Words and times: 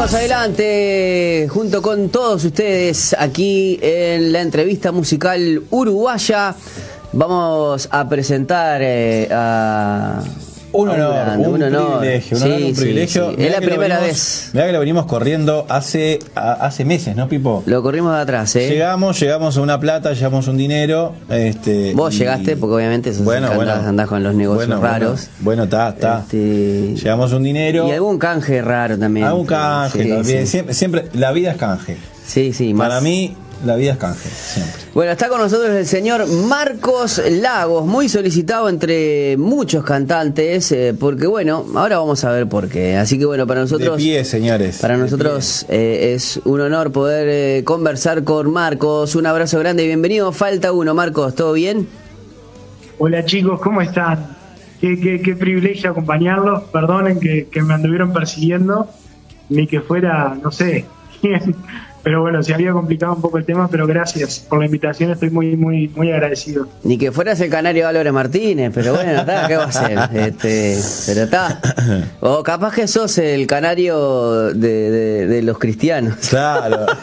Seguimos 0.00 0.14
adelante 0.14 1.46
junto 1.50 1.82
con 1.82 2.08
todos 2.08 2.42
ustedes 2.46 3.14
aquí 3.18 3.78
en 3.82 4.32
la 4.32 4.40
entrevista 4.40 4.92
musical 4.92 5.64
uruguaya. 5.68 6.54
Vamos 7.12 7.86
a 7.90 8.08
presentar 8.08 8.80
eh, 8.82 9.28
a 9.30 10.22
Un 10.72 10.88
honor, 10.88 11.38
un, 11.38 11.54
privilegio, 11.54 12.36
un, 12.36 12.42
Sí, 12.42 12.48
honor, 12.48 12.62
un 12.68 12.74
privilegio. 12.76 13.30
sí. 13.30 13.36
Es 13.42 13.50
la 13.52 13.58
primera 13.58 13.98
venimos- 13.98 14.02
vez. 14.06 14.50
Mirá 14.52 14.66
que 14.66 14.72
lo 14.72 14.78
venimos 14.80 15.06
corriendo 15.06 15.66
hace, 15.68 16.20
a- 16.36 16.52
hace 16.52 16.84
meses, 16.84 17.16
¿no, 17.16 17.28
Pipo? 17.28 17.62
Lo 17.66 17.82
corrimos 17.82 18.14
de 18.14 18.20
atrás, 18.20 18.54
¿eh? 18.56 18.68
Llegamos, 18.68 19.18
llegamos 19.18 19.56
a 19.56 19.60
una 19.62 19.80
plata, 19.80 20.12
llegamos 20.12 20.46
un 20.48 20.56
dinero. 20.56 21.12
Este, 21.28 21.92
Vos 21.94 22.14
y- 22.14 22.18
llegaste, 22.18 22.56
porque 22.56 22.76
obviamente 22.76 23.12
sos 23.12 23.24
bueno, 23.24 23.50
bueno. 23.54 23.72
andás 23.72 24.06
con 24.06 24.22
los 24.22 24.34
negocios 24.34 24.68
Bueno, 24.68 24.80
raros. 24.82 25.28
Bueno, 25.40 25.64
está, 25.64 25.88
está. 25.88 26.20
Este, 26.20 26.94
Llegamos 26.94 27.32
un 27.32 27.42
dinero. 27.42 27.88
y 27.88 27.90
algún 27.90 28.18
canje 28.18 28.62
raro 28.62 28.96
también. 28.98 29.26
a 29.26 29.34
un 29.34 29.46
canje 29.46 30.04
también. 30.04 30.46
Siempre, 30.46 30.74
siempre, 30.74 31.04
la 31.14 31.32
vida 31.32 31.50
es 31.52 31.56
canje. 31.56 31.96
Sí, 32.26 32.52
sí, 32.52 32.74
más. 32.74 32.88
Para 32.88 33.00
mí, 33.00 33.34
la 33.64 33.76
vida 33.76 33.92
es 33.92 33.98
canje, 33.98 34.28
siempre. 34.28 34.80
Bueno, 34.94 35.12
está 35.12 35.28
con 35.28 35.38
nosotros 35.40 35.70
el 35.70 35.86
señor 35.86 36.26
Marcos 36.26 37.20
Lagos, 37.30 37.86
muy 37.86 38.08
solicitado 38.08 38.68
entre 38.68 39.36
muchos 39.36 39.84
cantantes, 39.84 40.72
eh, 40.72 40.94
porque 40.98 41.26
bueno, 41.26 41.64
ahora 41.76 41.98
vamos 41.98 42.24
a 42.24 42.30
ver 42.32 42.46
por 42.48 42.68
qué. 42.68 42.96
Así 42.96 43.18
que 43.18 43.26
bueno, 43.26 43.46
para 43.46 43.60
nosotros... 43.60 43.96
de 43.98 44.02
pie, 44.02 44.24
señores. 44.24 44.78
Para 44.78 44.96
de 44.96 45.02
nosotros 45.02 45.66
eh, 45.68 46.12
es 46.14 46.40
un 46.44 46.60
honor 46.60 46.90
poder 46.92 47.28
eh, 47.30 47.64
conversar 47.64 48.24
con 48.24 48.50
Marcos. 48.52 49.14
Un 49.14 49.26
abrazo 49.26 49.58
grande 49.58 49.84
y 49.84 49.86
bienvenido. 49.86 50.32
Falta 50.32 50.72
uno, 50.72 50.94
Marcos, 50.94 51.34
¿todo 51.34 51.52
bien? 51.52 51.86
Hola 52.98 53.24
chicos, 53.24 53.60
¿cómo 53.60 53.80
están? 53.80 54.36
Qué, 54.80 54.98
qué- 55.00 55.20
qué 55.22 55.34
privilegio 55.36 55.90
acompañarlos. 55.90 56.64
Perdonen 56.72 57.20
que, 57.20 57.48
que 57.50 57.62
me 57.62 57.74
anduvieron 57.74 58.12
persiguiendo, 58.12 58.88
ni 59.48 59.66
que 59.66 59.80
fuera, 59.80 60.36
no 60.42 60.50
sé, 60.50 60.84
quién. 61.20 61.54
Pero 62.02 62.22
bueno, 62.22 62.42
se 62.42 62.54
había 62.54 62.72
complicado 62.72 63.14
un 63.14 63.20
poco 63.20 63.36
el 63.38 63.44
tema, 63.44 63.68
pero 63.70 63.86
gracias 63.86 64.38
por 64.48 64.58
la 64.58 64.64
invitación, 64.64 65.10
estoy 65.10 65.28
muy, 65.30 65.56
muy, 65.56 65.88
muy 65.88 66.10
agradecido. 66.10 66.66
Ni 66.82 66.96
que 66.96 67.12
fueras 67.12 67.38
el 67.40 67.50
canario 67.50 67.86
Álvarez 67.86 68.12
Martínez, 68.12 68.72
pero 68.74 68.94
bueno, 68.94 69.12
está, 69.20 69.46
¿qué 69.46 69.56
va 69.56 69.64
a 69.64 69.68
hacer? 69.68 69.98
Este, 70.14 70.78
pero 71.06 71.22
está. 71.24 71.60
O 72.20 72.42
capaz 72.42 72.74
que 72.74 72.88
sos 72.88 73.18
el 73.18 73.46
canario 73.46 74.52
de, 74.54 74.90
de- 74.90 75.26
de 75.26 75.42
los 75.42 75.58
cristianos. 75.58 76.14
Claro. 76.30 76.86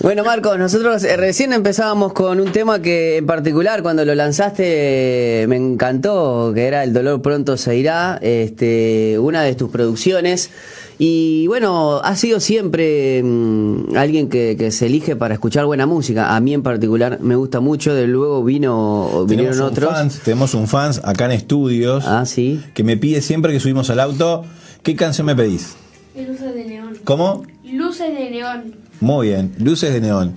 Bueno, 0.00 0.22
Marcos, 0.24 0.58
nosotros 0.58 1.02
eh, 1.04 1.16
recién 1.16 1.52
empezábamos 1.54 2.12
con 2.12 2.38
un 2.38 2.52
tema 2.52 2.80
que 2.80 3.16
en 3.16 3.26
particular 3.26 3.82
cuando 3.82 4.04
lo 4.04 4.14
lanzaste 4.14 5.46
me 5.48 5.56
encantó, 5.56 6.52
que 6.54 6.66
era 6.66 6.84
El 6.84 6.92
dolor 6.92 7.22
pronto 7.22 7.56
se 7.56 7.76
irá, 7.76 8.18
este, 8.20 9.18
una 9.18 9.42
de 9.42 9.54
tus 9.54 9.70
producciones. 9.70 10.50
Y 10.98 11.46
bueno, 11.48 12.00
has 12.02 12.18
sido 12.20 12.40
siempre 12.40 13.22
mm, 13.22 13.96
alguien 13.96 14.28
que, 14.30 14.56
que 14.58 14.70
se 14.70 14.86
elige 14.86 15.14
para 15.14 15.34
escuchar 15.34 15.66
buena 15.66 15.84
música. 15.86 16.34
A 16.34 16.40
mí 16.40 16.54
en 16.54 16.62
particular 16.62 17.18
me 17.20 17.36
gusta 17.36 17.60
mucho, 17.60 17.92
de 17.94 18.06
luego 18.06 18.42
vino, 18.42 19.26
vinieron 19.28 19.52
tenemos, 19.52 19.58
un 19.58 19.62
otros. 19.72 19.90
fans, 19.92 20.20
tenemos 20.24 20.54
un 20.54 20.66
fans 20.68 21.00
acá 21.04 21.26
en 21.26 21.32
estudios 21.32 22.04
Ah, 22.06 22.24
sí. 22.24 22.62
que 22.74 22.82
me 22.82 22.96
pide 22.96 23.20
siempre 23.20 23.52
que 23.52 23.60
subimos 23.60 23.90
al 23.90 24.00
auto, 24.00 24.44
¿qué 24.82 24.96
canción 24.96 25.26
me 25.26 25.36
pedís? 25.36 25.76
Luces 26.16 26.54
de 26.54 26.64
neón. 26.64 26.94
¿Cómo? 27.04 27.42
Luces 27.62 28.16
de 28.16 28.30
neón. 28.30 28.74
Muy 29.00 29.26
bien, 29.28 29.52
luces 29.58 29.92
de 29.92 30.00
neón. 30.00 30.32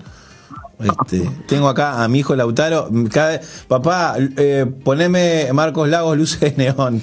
Este, 0.79 1.29
tengo 1.45 1.67
acá 1.67 2.03
a 2.03 2.07
mi 2.07 2.19
hijo 2.19 2.35
Lautaro. 2.35 2.89
Cada 3.11 3.41
papá, 3.67 4.15
eh, 4.37 4.65
poneme 4.83 5.49
Marcos 5.53 5.89
Lagos, 5.89 6.17
luces 6.17 6.39
de 6.39 6.53
neón. 6.55 7.01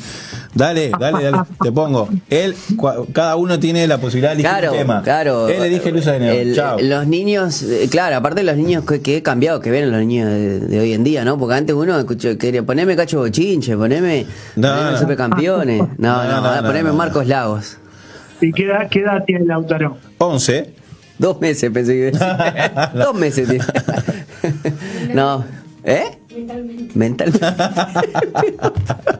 Dale, 0.54 0.90
dale, 0.98 1.24
dale, 1.24 1.38
te 1.62 1.70
pongo. 1.70 2.08
Él, 2.30 2.54
cua- 2.76 3.04
cada 3.12 3.36
uno 3.36 3.60
tiene 3.60 3.86
la 3.86 3.98
posibilidad 3.98 4.30
de 4.30 4.40
elegir 4.40 4.50
Claro, 4.50 4.72
un 4.72 4.78
tema. 4.78 5.02
claro. 5.02 5.48
Él 5.48 5.62
elige 5.62 5.92
luces 5.92 6.12
de 6.14 6.20
neón. 6.20 6.36
El- 6.36 6.54
Chao. 6.54 6.78
Los 6.80 7.06
niños, 7.06 7.62
eh, 7.64 7.88
claro, 7.90 8.16
aparte 8.16 8.40
de 8.40 8.46
los 8.46 8.56
niños 8.56 8.84
que, 8.86 9.02
que 9.02 9.18
he 9.18 9.22
cambiado, 9.22 9.60
que 9.60 9.70
ven 9.70 9.90
los 9.90 10.00
niños 10.00 10.28
de, 10.30 10.60
de 10.60 10.80
hoy 10.80 10.94
en 10.94 11.04
día, 11.04 11.24
¿no? 11.26 11.36
Porque 11.38 11.56
antes 11.56 11.76
uno 11.76 11.98
escuchó, 11.98 12.38
quería 12.38 12.62
poneme 12.62 12.96
cacho 12.96 13.18
bochinche, 13.18 13.76
poneme, 13.76 14.24
No, 14.56 14.68
poneme 14.70 14.90
no. 14.92 14.98
supercampeones. 14.98 15.78
No, 15.80 15.86
no, 15.98 16.24
No, 16.24 16.24
no, 16.24 16.36
ahora 16.48 16.60
no, 16.62 16.66
poneme 16.68 16.88
no. 16.88 16.94
Marcos 16.94 17.26
Lagos. 17.26 17.76
¿Y 18.40 18.52
qué 18.52 18.64
edad, 18.64 18.88
qué 18.90 19.00
edad 19.00 19.22
tiene 19.26 19.44
Lautaro? 19.44 19.98
11. 20.18 20.72
Dos 21.18 21.40
meses 21.40 21.70
pensé 21.70 21.92
que 21.92 22.04
decía. 22.12 22.90
Dos 22.94 23.14
meses 23.14 23.48
tiene. 23.48 23.64
no. 25.14 25.44
¿Eh? 25.84 26.18
Mentalmente. 26.34 26.98
Mentalmente. 26.98 27.46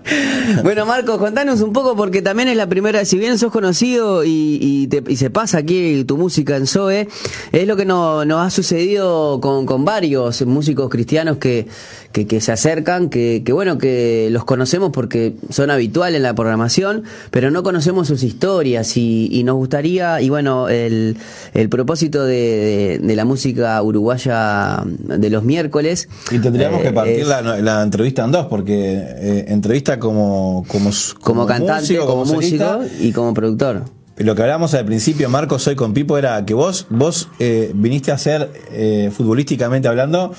bueno, 0.62 0.86
Marcos, 0.86 1.18
contanos 1.18 1.60
un 1.60 1.72
poco 1.72 1.96
porque 1.96 2.22
también 2.22 2.48
es 2.48 2.56
la 2.56 2.66
primera, 2.68 3.04
si 3.04 3.18
bien 3.18 3.38
sos 3.38 3.50
conocido 3.52 4.24
y, 4.24 4.58
y 4.60 4.86
te- 4.86 5.02
y 5.08 5.16
se 5.16 5.30
pasa 5.30 5.58
aquí 5.58 6.04
tu 6.04 6.16
música 6.16 6.56
en 6.56 6.66
Zoe, 6.66 7.08
es 7.52 7.66
lo 7.66 7.76
que 7.76 7.84
no- 7.84 8.24
nos 8.24 8.46
ha 8.46 8.50
sucedido 8.50 9.40
con, 9.40 9.66
con 9.66 9.84
varios 9.84 10.44
músicos 10.46 10.88
cristianos 10.90 11.38
que, 11.38 11.66
que, 12.12 12.26
que 12.26 12.40
se 12.40 12.52
acercan, 12.52 13.08
que, 13.10 13.42
que 13.44 13.52
bueno, 13.52 13.78
que 13.78 14.28
los 14.30 14.44
conocemos 14.44 14.90
porque 14.92 15.34
son 15.50 15.70
habituales 15.70 16.16
en 16.18 16.22
la 16.22 16.34
programación, 16.34 17.02
pero 17.30 17.50
no 17.50 17.62
conocemos 17.62 18.06
sus 18.08 18.22
historias 18.22 18.96
y, 18.96 19.28
y 19.32 19.42
nos 19.44 19.56
gustaría, 19.56 20.20
y 20.20 20.28
bueno, 20.30 20.68
el, 20.68 21.16
el 21.54 21.68
propósito 21.68 22.24
de, 22.24 22.36
de- 22.36 22.98
de 23.02 23.16
la 23.16 23.24
música 23.24 23.82
uruguaya 23.82 24.82
de 24.86 25.30
los 25.30 25.42
miércoles. 25.42 26.08
Y 26.30 26.38
tendríamos 26.38 26.80
eh, 26.80 26.84
que 26.84 26.92
partir 26.92 27.20
es- 27.20 27.26
la, 27.28 27.42
la 27.42 27.82
entrevista 27.82 28.24
en 28.24 28.32
dos, 28.32 28.46
porque 28.46 28.74
eh, 28.98 29.44
entrevista 29.48 29.95
como, 29.98 30.64
como, 30.68 30.90
como, 31.20 31.46
cantante, 31.46 31.80
músico, 31.82 32.06
como, 32.06 32.24
músico 32.24 32.80
y 33.00 33.12
como 33.12 33.34
productor. 33.34 33.82
Lo 34.18 34.34
que 34.34 34.40
hablábamos 34.42 34.72
al 34.72 34.86
principio, 34.86 35.28
Marcos, 35.28 35.62
soy 35.62 35.76
con 35.76 35.92
Pipo, 35.92 36.16
era 36.16 36.42
que 36.46 36.54
vos, 36.54 36.86
vos 36.88 37.28
eh, 37.38 37.70
viniste 37.74 38.12
a 38.12 38.18
ser, 38.18 38.50
eh, 38.72 39.10
futbolísticamente 39.14 39.88
hablando, 39.88 40.32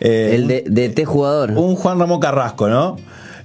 eh, 0.00 0.32
El 0.34 0.48
de, 0.48 0.64
de 0.66 0.88
T 0.88 1.04
jugador. 1.04 1.52
un 1.52 1.76
Juan 1.76 1.98
Ramón 2.00 2.18
Carrasco, 2.18 2.68
¿no? 2.68 2.96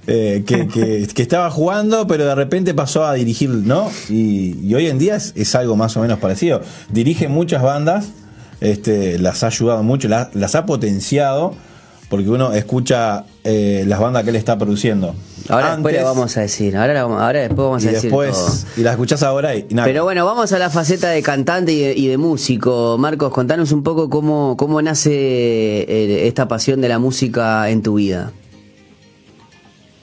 Eh, 0.08 0.42
que, 0.46 0.66
que- 0.66 1.06
que 1.14 1.22
estaba 1.22 1.50
jugando, 1.52 2.06
pero 2.08 2.24
de 2.26 2.34
repente 2.34 2.74
pasó 2.74 3.04
a 3.06 3.14
dirigir, 3.14 3.48
¿no? 3.50 3.88
Y, 4.08 4.58
y 4.60 4.74
hoy 4.74 4.86
en 4.88 4.98
día 4.98 5.14
es, 5.16 5.32
es 5.36 5.54
algo 5.54 5.76
más 5.76 5.96
o 5.96 6.00
menos 6.00 6.18
parecido. 6.18 6.62
Dirige 6.90 7.28
muchas 7.28 7.62
bandas, 7.62 8.08
este, 8.60 9.20
las 9.20 9.44
ha 9.44 9.48
ayudado 9.48 9.84
mucho, 9.84 10.08
las, 10.08 10.34
las 10.34 10.56
ha 10.56 10.66
potenciado, 10.66 11.54
porque 12.08 12.28
uno 12.28 12.52
escucha 12.54 13.24
eh, 13.44 13.84
las 13.86 14.00
bandas 14.00 14.24
que 14.24 14.30
él 14.30 14.36
está 14.36 14.58
produciendo. 14.58 15.14
Ahora 15.48 15.72
después 15.72 15.92
le 15.92 16.00
Antes, 16.00 16.16
vamos 16.16 16.36
a 16.36 16.40
decir. 16.40 16.76
Ahora, 16.76 16.94
la 16.94 17.32
después 17.32 17.66
vamos 17.66 17.84
y 17.84 17.88
a 17.88 17.92
decir 17.92 18.10
después, 18.10 18.32
todo. 18.32 18.80
y 18.80 18.82
la 18.82 18.90
escuchás 18.92 19.22
ahora 19.22 19.54
y, 19.54 19.66
nada. 19.70 19.86
Pero 19.86 20.04
bueno, 20.04 20.24
vamos 20.24 20.52
a 20.52 20.58
la 20.58 20.70
faceta 20.70 21.10
de 21.10 21.22
cantante 21.22 21.72
y 21.72 21.80
de, 21.80 21.94
y 21.94 22.06
de 22.08 22.18
músico. 22.18 22.96
Marcos, 22.98 23.32
contanos 23.32 23.72
un 23.72 23.82
poco 23.82 24.10
cómo, 24.10 24.56
cómo 24.56 24.80
nace 24.82 25.12
eh, 25.12 26.26
esta 26.26 26.48
pasión 26.48 26.80
de 26.80 26.88
la 26.88 26.98
música 26.98 27.68
en 27.70 27.82
tu 27.82 27.94
vida. 27.94 28.32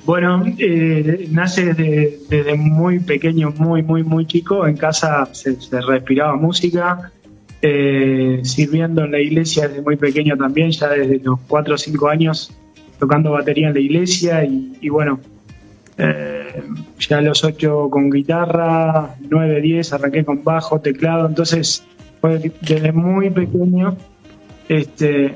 Bueno, 0.06 0.44
eh, 0.58 1.28
nace 1.32 1.74
desde, 1.74 2.20
desde 2.30 2.56
muy 2.56 3.00
pequeño, 3.00 3.54
muy, 3.58 3.84
muy, 3.84 4.04
muy 4.04 4.26
chico. 4.26 4.68
En 4.68 4.76
casa 4.76 5.30
se, 5.32 5.60
se 5.62 5.80
respiraba 5.80 6.36
música, 6.36 7.12
eh, 7.62 8.42
sirviendo 8.44 9.06
en 9.06 9.12
la 9.12 9.20
iglesia 9.20 9.70
desde 9.70 9.82
muy 9.82 9.96
pequeño 9.96 10.36
también, 10.36 10.72
ya 10.72 10.90
desde 10.90 11.20
los 11.20 11.40
4 11.48 11.76
o 11.76 11.78
5 11.78 12.10
años 12.10 12.54
tocando 13.00 13.32
batería 13.32 13.70
en 13.70 13.74
la 13.74 13.80
iglesia 13.80 14.46
y, 14.46 14.78
y 14.82 14.90
bueno, 14.90 15.20
eh, 15.98 16.64
ya 17.00 17.18
a 17.18 17.22
los 17.22 17.44
8 17.44 17.90
con 17.90 18.10
guitarra, 18.10 19.16
9, 19.30 19.62
10 19.62 19.94
arranqué 19.94 20.26
con 20.26 20.44
bajo, 20.44 20.80
teclado, 20.80 21.28
entonces 21.28 21.86
desde 22.62 22.94
muy 22.94 23.30
pequeño 23.30 23.98
este, 24.70 25.34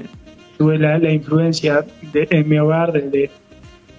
tuve 0.57 0.77
la, 0.77 0.97
la 0.99 1.11
influencia 1.11 1.85
en 2.13 2.47
mi 2.47 2.57
hogar 2.57 2.93
de, 2.93 3.29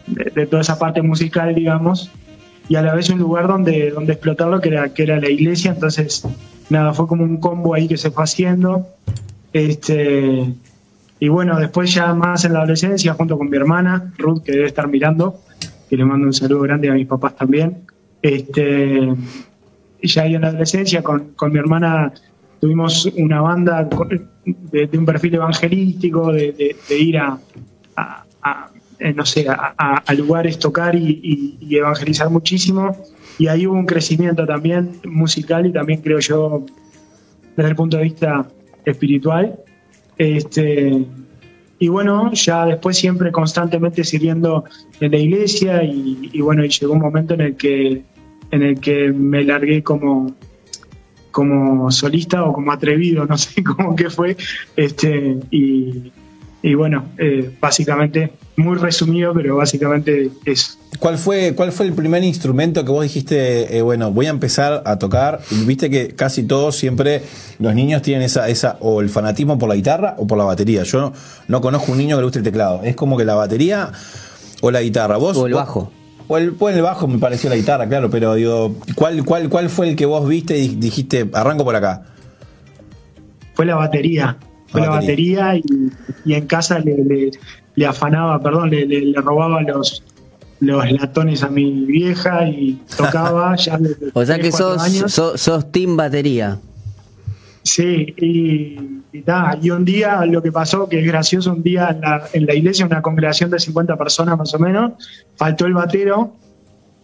de 0.06 0.46
toda 0.46 0.62
esa 0.62 0.78
parte 0.78 1.02
musical, 1.02 1.54
digamos, 1.54 2.10
y 2.68 2.76
a 2.76 2.82
la 2.82 2.94
vez 2.94 3.08
un 3.08 3.18
lugar 3.18 3.48
donde, 3.48 3.90
donde 3.90 4.12
explotarlo, 4.12 4.60
que 4.60 4.68
era, 4.68 4.92
que 4.92 5.02
era 5.02 5.18
la 5.18 5.30
iglesia, 5.30 5.72
entonces, 5.72 6.26
nada, 6.68 6.92
fue 6.92 7.06
como 7.06 7.24
un 7.24 7.38
combo 7.38 7.74
ahí 7.74 7.88
que 7.88 7.96
se 7.96 8.10
fue 8.10 8.24
haciendo. 8.24 8.86
Este, 9.54 10.54
y 11.18 11.28
bueno, 11.28 11.58
después 11.58 11.94
ya 11.94 12.12
más 12.12 12.44
en 12.44 12.52
la 12.52 12.60
adolescencia, 12.60 13.14
junto 13.14 13.38
con 13.38 13.48
mi 13.48 13.56
hermana, 13.56 14.12
Ruth, 14.18 14.42
que 14.42 14.52
debe 14.52 14.66
estar 14.66 14.86
mirando, 14.86 15.40
que 15.88 15.96
le 15.96 16.04
mando 16.04 16.26
un 16.26 16.32
saludo 16.32 16.60
grande 16.62 16.88
a 16.90 16.94
mis 16.94 17.06
papás 17.06 17.36
también. 17.36 17.78
Este, 18.22 19.12
ya 20.02 20.22
ahí 20.22 20.34
en 20.34 20.42
la 20.42 20.48
adolescencia, 20.48 21.02
con, 21.02 21.30
con 21.34 21.52
mi 21.52 21.58
hermana 21.58 22.12
tuvimos 22.60 23.06
una 23.16 23.40
banda 23.40 23.88
de, 24.44 24.98
un 24.98 25.04
perfil 25.06 25.34
evangelístico, 25.36 26.32
de, 26.32 26.76
ir 26.90 27.18
a, 27.18 27.38
eh, 28.98 29.12
no 29.14 29.24
sé, 29.24 29.46
a, 29.48 30.14
lugares, 30.14 30.58
tocar 30.58 30.94
y, 30.96 31.20
y- 31.22 31.58
y 31.60 31.76
evangelizar 31.76 32.28
muchísimo. 32.30 32.96
Y 33.38 33.46
ahí 33.46 33.66
hubo 33.66 33.76
un 33.78 33.86
crecimiento 33.86 34.44
también 34.44 35.00
musical 35.04 35.66
y 35.66 35.72
también 35.72 36.00
creo 36.02 36.18
yo 36.18 36.66
desde 37.56 37.70
el 37.70 37.76
punto 37.76 37.96
de 37.96 38.02
vista 38.04 38.48
espiritual. 38.84 39.60
Este, 40.16 41.04
y 41.78 41.88
bueno, 41.88 42.32
ya 42.32 42.66
después 42.66 42.96
siempre 42.96 43.30
constantemente 43.30 44.02
sirviendo 44.04 44.64
en 45.00 45.12
la 45.12 45.18
iglesia 45.18 45.84
y, 45.84 46.40
bueno, 46.40 46.64
y 46.64 46.68
llegó 46.68 46.92
un 46.92 47.00
momento 47.00 47.34
en 47.34 47.40
el 47.40 47.56
que 47.56 48.02
en 48.50 48.62
el 48.62 48.80
que 48.80 49.12
me 49.12 49.44
largué 49.44 49.82
como 49.82 50.34
como 51.30 51.90
solista 51.90 52.44
o 52.44 52.52
como 52.52 52.72
atrevido, 52.72 53.26
no 53.26 53.38
sé 53.38 53.62
cómo 53.76 53.94
que 53.94 54.10
fue, 54.10 54.36
este, 54.74 55.38
y, 55.50 56.10
y 56.62 56.74
bueno, 56.74 57.04
eh, 57.18 57.54
básicamente, 57.60 58.32
muy 58.56 58.76
resumido, 58.76 59.32
pero 59.34 59.56
básicamente 59.56 60.30
eso. 60.44 60.77
¿Cuál 60.98 61.18
fue, 61.18 61.54
¿Cuál 61.54 61.70
fue 61.70 61.86
el 61.86 61.92
primer 61.92 62.24
instrumento 62.24 62.84
que 62.84 62.90
vos 62.90 63.02
dijiste, 63.02 63.76
eh, 63.76 63.82
bueno, 63.82 64.10
voy 64.10 64.26
a 64.26 64.30
empezar 64.30 64.82
a 64.84 64.98
tocar? 64.98 65.40
Y 65.50 65.64
viste 65.64 65.90
que 65.90 66.08
casi 66.08 66.42
todos 66.42 66.76
siempre, 66.76 67.22
los 67.60 67.74
niños 67.74 68.02
tienen 68.02 68.22
esa, 68.24 68.48
esa, 68.48 68.78
o 68.80 69.00
el 69.00 69.08
fanatismo 69.10 69.58
por 69.58 69.68
la 69.68 69.76
guitarra 69.76 70.14
o 70.18 70.26
por 70.26 70.38
la 70.38 70.44
batería. 70.44 70.82
Yo 70.84 71.00
no, 71.00 71.12
no 71.46 71.60
conozco 71.60 71.92
un 71.92 71.98
niño 71.98 72.16
que 72.16 72.22
le 72.22 72.24
guste 72.24 72.38
el 72.40 72.44
teclado. 72.44 72.80
Es 72.82 72.96
como 72.96 73.16
que 73.16 73.24
la 73.24 73.34
batería 73.34 73.92
o 74.60 74.70
la 74.70 74.80
guitarra. 74.80 75.18
¿Vos, 75.18 75.36
O 75.36 75.46
el 75.46 75.54
bajo. 75.54 75.92
O 76.26 76.36
el, 76.36 76.52
pues 76.54 76.74
el 76.74 76.82
bajo 76.82 77.06
me 77.06 77.18
pareció 77.18 77.48
la 77.48 77.56
guitarra, 77.56 77.86
claro, 77.88 78.10
pero 78.10 78.34
digo, 78.34 78.74
¿cuál, 78.94 79.24
cuál, 79.24 79.48
¿cuál 79.48 79.70
fue 79.70 79.88
el 79.90 79.96
que 79.96 80.04
vos 80.04 80.26
viste 80.28 80.58
y 80.58 80.68
dijiste, 80.76 81.28
arranco 81.32 81.64
por 81.64 81.76
acá? 81.76 82.02
Fue 83.54 83.64
la 83.66 83.76
batería, 83.76 84.36
fue 84.68 84.80
La 84.80 84.88
la 84.88 84.92
batería 84.94 85.54
y, 85.56 85.62
y 86.24 86.34
en 86.34 86.46
casa 86.46 86.78
le, 86.80 86.96
le- 87.04 87.30
le 87.76 87.86
afanaba, 87.86 88.42
perdón, 88.42 88.70
le, 88.70 88.84
le- 88.86 89.00
le 89.06 89.20
robaba 89.20 89.62
los, 89.62 90.02
los 90.60 90.90
latones 90.92 91.42
a 91.42 91.48
mi 91.48 91.84
vieja 91.86 92.48
y 92.48 92.80
tocaba 92.96 93.54
ya 93.56 93.78
desde 93.78 94.10
O 94.12 94.24
sea 94.24 94.38
que 94.38 94.50
sos, 94.52 94.80
años. 94.82 95.12
sos, 95.12 95.40
sos 95.40 95.70
team 95.70 95.96
batería. 95.96 96.58
Sí, 97.62 98.14
y, 98.16 98.78
y, 99.12 99.22
ta, 99.22 99.58
y 99.60 99.70
un 99.70 99.84
día 99.84 100.24
lo 100.24 100.42
que 100.42 100.50
pasó, 100.50 100.88
que 100.88 101.00
es 101.00 101.06
gracioso, 101.06 101.52
un 101.52 101.62
día 101.62 101.90
en 101.90 102.00
la, 102.00 102.28
en 102.32 102.46
la 102.46 102.54
iglesia, 102.54 102.86
una 102.86 103.02
congregación 103.02 103.50
de 103.50 103.58
50 103.58 103.96
personas 103.96 104.38
más 104.38 104.54
o 104.54 104.58
menos, 104.58 104.92
faltó 105.36 105.66
el 105.66 105.74
batero 105.74 106.32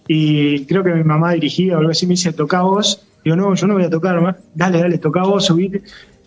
y 0.09 0.65
creo 0.67 0.83
que 0.83 0.93
mi 0.93 1.05
mamá 1.05 1.33
dirigía 1.33 1.77
o 1.77 1.79
algo 1.81 1.91
así, 1.91 2.07
me 2.07 2.13
dice, 2.13 2.33
toca 2.33 2.63
vos. 2.63 3.07
Digo, 3.25 3.37
no, 3.37 3.55
yo 3.55 3.67
no 3.67 3.75
voy 3.75 3.85
a 3.85 3.91
tocar, 3.91 4.21
ma. 4.21 4.37
dale, 4.55 4.81
dale, 4.81 4.99
toca 4.99 5.23
vos, 5.23 5.47
subite. 5.47 5.83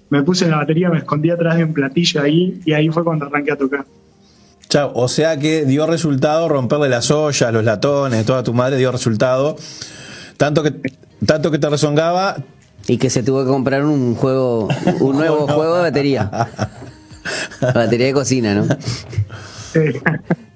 Me 0.09 0.23
puse 0.23 0.45
en 0.45 0.51
la 0.51 0.57
batería, 0.57 0.89
me 0.89 0.99
escondí 0.99 1.29
atrás 1.29 1.57
de 1.57 1.65
un 1.65 1.73
platillo 1.73 2.21
ahí 2.21 2.59
y 2.65 2.73
ahí 2.73 2.89
fue 2.89 3.03
cuando 3.03 3.25
arranqué 3.25 3.51
a 3.51 3.57
tocar. 3.57 3.85
Chao, 4.69 4.91
o 4.95 5.07
sea 5.07 5.37
que 5.37 5.65
dio 5.65 5.87
resultado 5.87 6.49
romperle 6.49 6.89
las 6.89 7.09
ollas, 7.09 7.53
los 7.53 7.63
latones, 7.63 8.25
toda 8.25 8.43
tu 8.43 8.53
madre 8.53 8.77
dio 8.77 8.91
resultado. 8.91 9.55
Tanto 10.35 10.61
que, 10.61 10.73
tanto 11.25 11.51
que 11.51 11.59
te 11.59 11.69
rezongaba, 11.69 12.37
Y 12.87 12.97
que 12.97 13.09
se 13.09 13.23
tuvo 13.23 13.43
que 13.43 13.49
comprar 13.49 13.85
un 13.85 14.15
juego, 14.15 14.67
un 14.99 15.15
nuevo 15.17 15.47
juego 15.47 15.75
de 15.75 15.81
batería. 15.81 16.29
batería 17.61 18.07
de 18.07 18.13
cocina, 18.13 18.55
¿no? 18.55 18.67
Eh, 19.73 20.01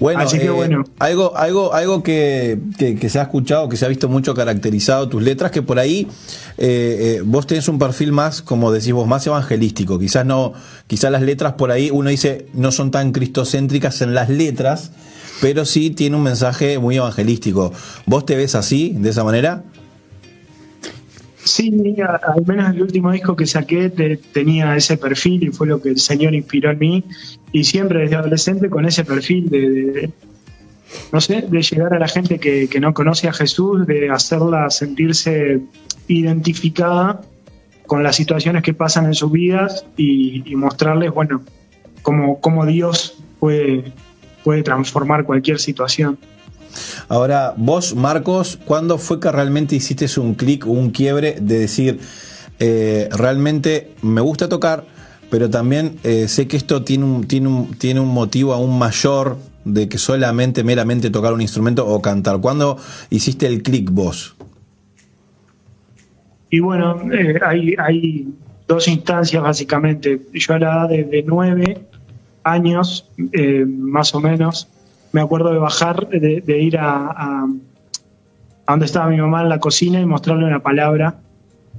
Bueno, 0.00 0.20
Así 0.20 0.38
que 0.38 0.46
eh, 0.46 0.50
bueno. 0.50 0.84
algo, 0.98 1.36
algo, 1.36 1.72
algo 1.72 2.02
que, 2.02 2.58
que- 2.78 2.96
que 2.96 3.08
se 3.08 3.20
ha 3.20 3.22
escuchado, 3.22 3.68
que 3.68 3.76
se 3.76 3.84
ha 3.84 3.88
visto 3.88 4.08
mucho 4.08 4.34
caracterizado 4.34 5.08
tus 5.08 5.22
letras, 5.22 5.52
que 5.52 5.62
por 5.62 5.78
ahí 5.78 6.08
eh, 6.58 7.18
eh, 7.18 7.22
vos 7.24 7.46
tenés 7.46 7.68
un 7.68 7.78
perfil 7.78 8.10
más, 8.12 8.42
como 8.42 8.72
decís 8.72 8.92
vos, 8.92 9.06
más 9.06 9.24
evangelístico. 9.26 9.98
Quizás 9.98 10.26
no, 10.26 10.52
quizás 10.88 11.12
las 11.12 11.22
letras 11.22 11.52
por 11.54 11.70
ahí, 11.70 11.90
uno 11.92 12.10
dice, 12.10 12.46
no 12.54 12.72
son 12.72 12.90
tan 12.90 13.12
cristocéntricas 13.12 14.02
en 14.02 14.14
las 14.14 14.28
letras, 14.28 14.90
pero 15.40 15.64
sí 15.64 15.90
tiene 15.90 16.16
un 16.16 16.22
mensaje 16.22 16.78
muy 16.78 16.96
evangelístico. 16.96 17.72
¿Vos 18.06 18.26
te 18.26 18.34
ves 18.36 18.54
así, 18.56 18.94
de 18.98 19.10
esa 19.10 19.22
manera? 19.24 19.62
Sí, 21.44 21.70
al 22.00 22.46
menos 22.46 22.74
el 22.74 22.82
último 22.82 23.12
disco 23.12 23.36
que 23.36 23.46
saqué 23.46 23.90
te- 23.90 24.16
tenía 24.16 24.74
ese 24.76 24.96
perfil 24.96 25.44
y 25.44 25.48
fue 25.50 25.66
lo 25.66 25.80
que 25.80 25.90
el 25.90 25.98
Señor 25.98 26.34
inspiró 26.34 26.70
en 26.70 26.78
mí. 26.78 27.04
Y 27.52 27.64
siempre 27.64 28.00
desde 28.00 28.16
adolescente 28.16 28.70
con 28.70 28.86
ese 28.86 29.04
perfil 29.04 29.50
de, 29.50 30.10
no 31.12 31.20
sé, 31.20 31.42
de 31.42 31.62
llegar 31.62 31.92
a 31.92 31.98
la 31.98 32.08
gente 32.08 32.38
que, 32.38 32.66
que 32.68 32.80
no 32.80 32.94
conoce 32.94 33.28
a 33.28 33.32
Jesús, 33.32 33.86
de 33.86 34.08
hacerla 34.10 34.70
sentirse 34.70 35.60
identificada 36.08 37.20
con 37.86 38.02
las 38.02 38.16
situaciones 38.16 38.62
que 38.62 38.72
pasan 38.72 39.04
en 39.06 39.14
sus 39.14 39.30
vidas 39.30 39.84
y, 39.96 40.42
y 40.50 40.56
mostrarles, 40.56 41.12
bueno, 41.12 41.42
cómo, 42.02 42.40
cómo 42.40 42.64
Dios 42.64 43.22
puede, 43.38 43.92
puede 44.42 44.62
transformar 44.62 45.24
cualquier 45.24 45.58
situación. 45.58 46.18
Ahora, 47.08 47.54
vos, 47.56 47.94
Marcos, 47.94 48.58
¿cuándo 48.64 48.98
fue 48.98 49.20
que 49.20 49.30
realmente 49.30 49.76
hiciste 49.76 50.06
un 50.18 50.34
clic 50.34 50.66
un 50.66 50.90
quiebre 50.90 51.36
de 51.40 51.58
decir, 51.58 52.00
eh, 52.58 53.08
realmente 53.12 53.94
me 54.02 54.20
gusta 54.20 54.48
tocar, 54.48 54.84
pero 55.30 55.50
también 55.50 55.96
eh, 56.04 56.28
sé 56.28 56.46
que 56.46 56.56
esto 56.56 56.82
tiene 56.82 57.04
un, 57.04 57.24
tiene, 57.24 57.48
un, 57.48 57.74
tiene 57.74 58.00
un 58.00 58.08
motivo 58.08 58.52
aún 58.52 58.78
mayor 58.78 59.38
de 59.64 59.88
que 59.88 59.98
solamente, 59.98 60.62
meramente 60.62 61.10
tocar 61.10 61.32
un 61.32 61.40
instrumento 61.40 61.86
o 61.86 62.00
cantar? 62.02 62.40
¿Cuándo 62.40 62.76
hiciste 63.10 63.46
el 63.46 63.62
clic 63.62 63.90
vos? 63.90 64.36
Y 66.50 66.60
bueno, 66.60 67.00
eh, 67.12 67.40
hay, 67.44 67.74
hay 67.78 68.28
dos 68.68 68.86
instancias 68.86 69.42
básicamente. 69.42 70.20
Yo 70.32 70.54
a 70.54 70.58
la 70.58 70.66
edad 70.66 70.88
de, 70.88 71.04
de 71.04 71.22
nueve 71.22 71.86
años, 72.44 73.10
más 73.66 74.14
o 74.14 74.20
menos, 74.20 74.68
me 75.14 75.20
acuerdo 75.22 75.50
de 75.52 75.58
bajar, 75.58 76.08
de, 76.08 76.40
de 76.40 76.58
ir 76.60 76.76
a, 76.76 77.06
a, 77.06 77.46
a 78.66 78.72
donde 78.72 78.86
estaba 78.86 79.08
mi 79.08 79.16
mamá 79.16 79.42
en 79.42 79.48
la 79.48 79.60
cocina 79.60 80.00
y 80.00 80.06
mostrarle 80.06 80.44
una 80.44 80.58
palabra 80.60 81.14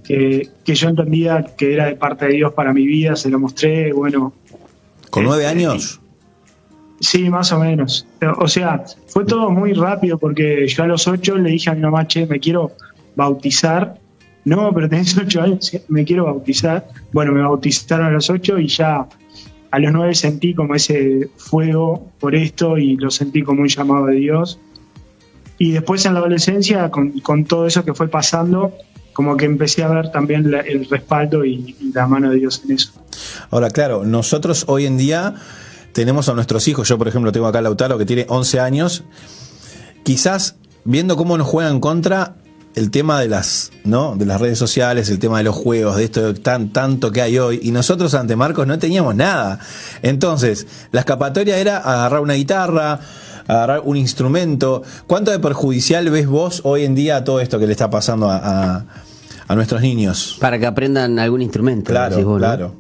que, 0.06 0.50
que 0.64 0.74
yo 0.74 0.88
entendía 0.90 1.44
que 1.58 1.74
era 1.74 1.86
de 1.86 1.96
parte 1.96 2.26
de 2.28 2.34
Dios 2.34 2.54
para 2.54 2.72
mi 2.74 2.86
vida, 2.86 3.16
se 3.16 3.30
lo 3.30 3.38
mostré, 3.40 3.92
bueno, 3.92 4.34
¿Con 5.10 5.24
Eh, 5.24 5.28
nueve 5.28 5.44
eh, 5.44 5.48
años? 5.48 6.00
Sí, 7.00 7.30
más 7.30 7.52
o 7.52 7.60
menos. 7.60 8.08
O 8.38 8.48
sea, 8.48 8.84
fue 9.08 9.26
todo 9.26 9.50
muy 9.50 9.74
rápido 9.74 10.18
porque 10.18 10.66
yo 10.68 10.84
a 10.84 10.88
los 10.88 11.08
ocho 11.08 11.36
le 11.38 11.50
dije 11.50 11.70
a 11.70 11.74
mi 11.76 11.81
mamá, 11.81 12.08
che, 12.08 12.26
me 12.26 12.40
quiero 12.40 12.72
bautizar. 13.16 14.00
No, 14.46 14.72
pero 14.74 14.88
tenés 14.88 15.18
ocho 15.18 15.42
años, 15.42 15.66
"Sí, 15.66 15.81
me 15.90 16.06
quiero 16.06 16.26
bautizar. 16.26 16.88
Bueno, 17.12 17.31
me 17.34 17.42
bautizaron 17.42 18.08
a 18.08 18.12
los 18.12 18.30
ocho 18.30 18.58
y 18.60 18.68
ya 18.68 19.06
a 19.72 19.80
los 19.80 19.92
nueve 19.92 20.16
sentí 20.16 20.54
como 20.54 20.76
ese 20.76 21.30
fuego 21.38 22.12
por 22.20 22.36
esto 22.36 22.78
y 22.78 22.96
lo 22.98 23.12
sentí 23.12 23.44
como 23.44 23.62
un 23.62 23.68
llamado 23.68 24.06
de 24.08 24.16
Dios. 24.16 24.60
Y 25.58 25.72
después 25.72 26.06
en 26.06 26.14
la 26.14 26.20
adolescencia, 26.20 26.90
con, 26.92 27.20
con 27.20 27.46
todo 27.46 27.66
eso 27.68 27.86
que 27.86 27.94
fue 27.94 28.08
pasando, 28.08 28.74
como 29.14 29.38
que 29.38 29.46
empecé 29.46 29.84
a 29.84 29.88
ver 29.88 30.12
también 30.12 30.54
el 30.66 30.90
respaldo 30.90 31.46
y, 31.46 31.76
y 31.80 31.92
la 31.94 32.08
mano 32.08 32.30
de 32.30 32.38
Dios 32.38 32.62
en 32.66 32.76
eso. 32.76 32.92
Ahora, 33.50 33.70
claro, 33.70 34.04
nosotros 34.04 34.66
hoy 34.68 34.86
en 34.86 34.98
día 34.98 35.36
tenemos 35.94 36.28
a 36.28 36.34
nuestros 36.34 36.68
hijos, 36.68 36.90
yo 36.90 36.98
por 36.98 37.08
ejemplo 37.08 37.32
tengo 37.32 37.48
acá 37.48 37.60
a 37.60 37.62
Lautaro 37.62 37.98
que 37.98 38.06
tiene 38.06 38.26
11 38.28 38.60
años, 38.60 39.06
quizás 40.04 40.58
viendo 40.84 41.16
cómo 41.16 41.38
nos 41.38 41.48
juegan 41.48 41.80
contra 41.80 42.36
el 42.76 42.92
tema 42.92 43.20
de 43.22 43.28
las, 43.30 43.72
¿no? 43.84 44.16
de 44.16 44.26
las 44.26 44.40
redes 44.42 44.58
sociales, 44.58 45.10
el 45.10 45.20
tema 45.20 45.38
de 45.40 45.46
los 45.46 45.56
juegos, 45.56 45.96
de 45.98 46.04
esto 46.06 46.34
tan 46.36 46.70
tanto 46.70 47.12
que 47.12 47.22
hay 47.22 47.38
hoy, 47.38 47.60
y 47.64 47.72
nosotros 47.72 48.14
ante 48.14 48.36
Marcos 48.36 48.68
no 48.68 48.78
teníamos 48.80 49.16
nada. 49.16 49.60
Entonces, 50.02 50.68
la 50.92 51.00
escapatoria 51.02 51.58
era 51.58 51.78
agarrar 51.78 52.20
una 52.22 52.34
guitarra, 52.34 53.00
agarrar 53.48 53.82
un 53.86 53.96
instrumento. 53.98 54.84
¿Cuánto 55.08 55.32
de 55.32 55.40
perjudicial 55.40 56.10
ves 56.10 56.28
vos 56.28 56.62
hoy 56.66 56.84
en 56.84 56.96
día 56.96 57.18
a 57.18 57.24
todo 57.24 57.40
esto 57.40 57.60
que 57.60 57.66
le 57.66 57.72
está 57.72 57.90
pasando 57.90 58.30
a, 58.30 58.38
a- 58.38 58.86
a 59.48 59.56
nuestros 59.56 59.82
niños? 59.82 60.38
Para 60.42 60.58
que 60.60 60.66
aprendan 60.66 61.18
algún 61.20 61.42
instrumento. 61.42 61.92
Claro, 61.92 62.10
decís 62.16 62.26
vos, 62.26 62.34
¿no? 62.42 62.48
claro. 62.48 62.76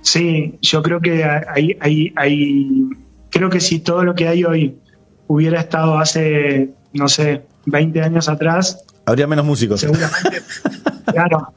Sí, 0.00 0.58
yo 0.62 0.82
creo 0.82 1.00
que 1.00 1.24
hay, 1.24 1.76
hay, 1.80 2.12
hay, 2.16 2.88
creo 3.30 3.50
que 3.50 3.60
si 3.60 3.78
todo 3.80 4.02
lo 4.04 4.14
que 4.14 4.26
hay 4.28 4.44
hoy 4.44 4.76
hubiera 5.28 5.60
estado 5.60 5.98
hace, 5.98 6.70
no 6.92 7.08
sé, 7.08 7.42
20 7.66 8.02
años 8.02 8.28
atrás, 8.28 8.78
Habría 9.04 9.26
menos 9.26 9.44
músicos. 9.44 9.80
seguramente, 9.80 10.42
claro, 11.06 11.48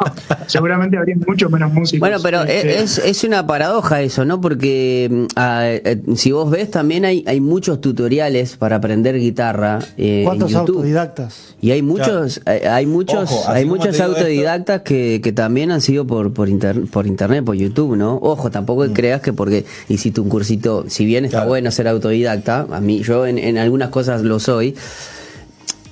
seguramente 0.48 0.98
habría 0.98 1.16
mucho 1.28 1.48
menos 1.48 1.72
músicos. 1.72 2.00
Bueno, 2.00 2.18
pero 2.24 2.42
Este, 2.42 2.80
es, 2.82 2.98
es 2.98 3.24
una 3.24 3.46
paradoja 3.46 4.02
eso, 4.02 4.26
¿no? 4.26 4.42
Porque 4.42 5.08
mm, 5.12 5.26
ah, 5.36 5.62
eh, 5.68 6.02
si 6.16 6.32
vos 6.32 6.50
ves, 6.50 6.72
también 6.72 7.06
hay, 7.06 7.24
hay 7.28 7.40
muchos 7.42 7.82
tutoriales 7.82 8.58
para 8.58 8.78
aprender 8.78 9.20
guitarra 9.20 9.78
eh, 9.96 10.20
en 10.22 10.24
¿Cuántos 10.26 10.52
YouTube. 10.54 10.78
autodidactas? 10.78 11.56
Y 11.62 11.70
hay 11.70 11.84
muchos, 11.84 12.42
hay, 12.46 12.62
hay 12.62 12.86
muchos, 12.88 13.32
Ojo, 13.32 13.52
hay 13.52 13.66
muchos 13.66 14.00
autodidactas 14.00 14.82
que, 14.82 15.22
que 15.24 15.32
también 15.32 15.72
han 15.72 15.82
sido 15.82 16.08
por 16.08 16.34
por, 16.34 16.50
inter- 16.50 16.86
por 16.92 17.06
internet, 17.06 17.46
por 17.46 17.56
YouTube, 17.56 17.96
¿no? 17.96 18.16
Ojo, 18.24 18.50
tampoco 18.50 18.86
creas 18.92 19.22
que 19.22 19.34
porque 19.34 19.66
hiciste 19.88 20.20
un 20.20 20.30
cursito, 20.30 20.86
si 20.88 21.06
bien 21.06 21.26
está 21.26 21.38
Claro. 21.38 21.50
bueno 21.50 21.70
ser 21.70 21.88
autodidacta, 21.88 22.66
a 22.72 22.82
mí 22.82 23.04
yo 23.04 23.28
en, 23.28 23.38
en 23.38 23.60
algunas 23.60 23.90
cosas 23.90 24.24
lo 24.24 24.40
soy. 24.40 24.76